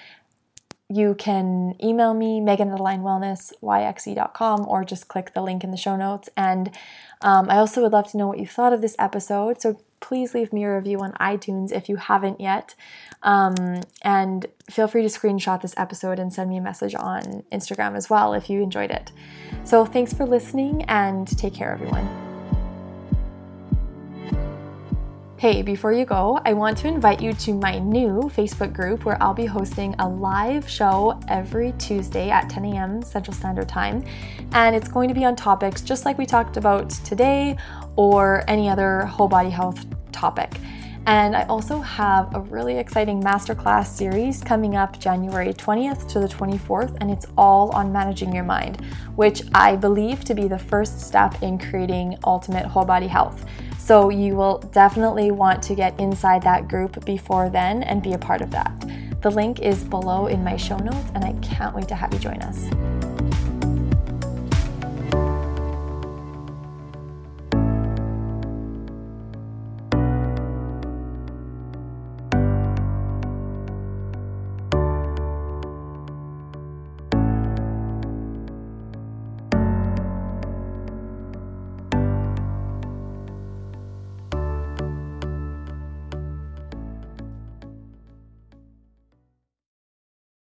you 0.89 1.15
can 1.15 1.75
email 1.83 2.13
me, 2.13 2.39
Megan 2.39 2.71
at 2.71 2.79
alignwellnessyxe.com, 2.79 4.65
or 4.67 4.85
just 4.85 5.09
click 5.09 5.33
the 5.33 5.41
link 5.41 5.63
in 5.63 5.71
the 5.71 5.77
show 5.77 5.97
notes. 5.97 6.29
And 6.37 6.71
um, 7.21 7.49
I 7.49 7.57
also 7.57 7.81
would 7.81 7.91
love 7.91 8.09
to 8.11 8.17
know 8.17 8.27
what 8.27 8.39
you 8.39 8.47
thought 8.47 8.71
of 8.71 8.81
this 8.81 8.95
episode. 8.97 9.61
So 9.61 9.81
please 9.99 10.33
leave 10.33 10.53
me 10.53 10.63
a 10.63 10.75
review 10.75 10.99
on 10.99 11.13
iTunes 11.13 11.71
if 11.71 11.89
you 11.89 11.95
haven't 11.95 12.39
yet. 12.39 12.75
Um, 13.23 13.81
and 14.01 14.45
feel 14.69 14.87
free 14.87 15.01
to 15.01 15.07
screenshot 15.07 15.61
this 15.61 15.73
episode 15.77 16.19
and 16.19 16.31
send 16.31 16.49
me 16.49 16.57
a 16.57 16.61
message 16.61 16.95
on 16.95 17.43
Instagram 17.51 17.95
as 17.95 18.09
well 18.09 18.33
if 18.33 18.49
you 18.49 18.61
enjoyed 18.61 18.91
it. 18.91 19.11
So 19.63 19.85
thanks 19.85 20.13
for 20.13 20.25
listening 20.25 20.83
and 20.83 21.27
take 21.37 21.53
care, 21.53 21.71
everyone. 21.71 22.27
Hey, 25.37 25.61
before 25.61 25.93
you 25.93 26.03
go, 26.03 26.39
I 26.45 26.53
want 26.53 26.79
to 26.79 26.87
invite 26.87 27.21
you 27.21 27.31
to 27.31 27.53
my 27.53 27.77
new 27.77 28.21
Facebook 28.33 28.73
group 28.73 29.05
where 29.05 29.21
I'll 29.21 29.35
be 29.35 29.45
hosting 29.45 29.93
a 29.99 30.09
live 30.09 30.67
show 30.67 31.19
every 31.27 31.73
Tuesday 31.73 32.31
at 32.31 32.49
10 32.49 32.65
a.m. 32.65 33.03
Central 33.03 33.35
Standard 33.35 33.69
Time. 33.69 34.03
And 34.53 34.75
it's 34.75 34.87
going 34.87 35.07
to 35.09 35.13
be 35.13 35.25
on 35.25 35.35
topics 35.35 35.83
just 35.83 36.05
like 36.05 36.17
we 36.17 36.25
talked 36.25 36.57
about 36.57 36.89
today 36.89 37.55
or 37.97 38.45
any 38.47 38.69
other 38.69 39.01
whole 39.01 39.27
body 39.27 39.49
health 39.49 39.85
topic. 40.13 40.53
And 41.07 41.37
I 41.37 41.43
also 41.43 41.79
have 41.79 42.35
a 42.35 42.41
really 42.41 42.77
exciting 42.77 43.23
masterclass 43.23 43.87
series 43.87 44.41
coming 44.41 44.75
up 44.75 44.99
January 44.99 45.53
20th 45.53 46.05
to 46.09 46.19
the 46.19 46.27
24th, 46.27 46.97
and 46.99 47.09
it's 47.09 47.25
all 47.37 47.71
on 47.71 47.93
managing 47.93 48.35
your 48.35 48.43
mind, 48.43 48.81
which 49.15 49.41
I 49.53 49.77
believe 49.77 50.25
to 50.25 50.35
be 50.35 50.49
the 50.49 50.59
first 50.59 50.99
step 50.99 51.41
in 51.41 51.57
creating 51.59 52.17
ultimate 52.25 52.65
whole 52.65 52.83
body 52.83 53.07
health. 53.07 53.45
So 53.79 54.09
you 54.09 54.35
will 54.35 54.57
definitely 54.73 55.31
want 55.31 55.63
to 55.63 55.75
get 55.75 55.97
inside 55.97 56.41
that 56.43 56.67
group 56.67 57.05
before 57.05 57.49
then 57.49 57.83
and 57.83 58.03
be 58.03 58.11
a 58.11 58.17
part 58.17 58.41
of 58.41 58.51
that. 58.51 58.73
The 59.21 59.31
link 59.31 59.61
is 59.61 59.85
below 59.85 60.27
in 60.27 60.43
my 60.43 60.57
show 60.57 60.77
notes, 60.77 61.09
and 61.15 61.23
I 61.23 61.31
can't 61.41 61.73
wait 61.73 61.87
to 61.87 61.95
have 61.95 62.13
you 62.13 62.19
join 62.19 62.41
us. 62.41 62.96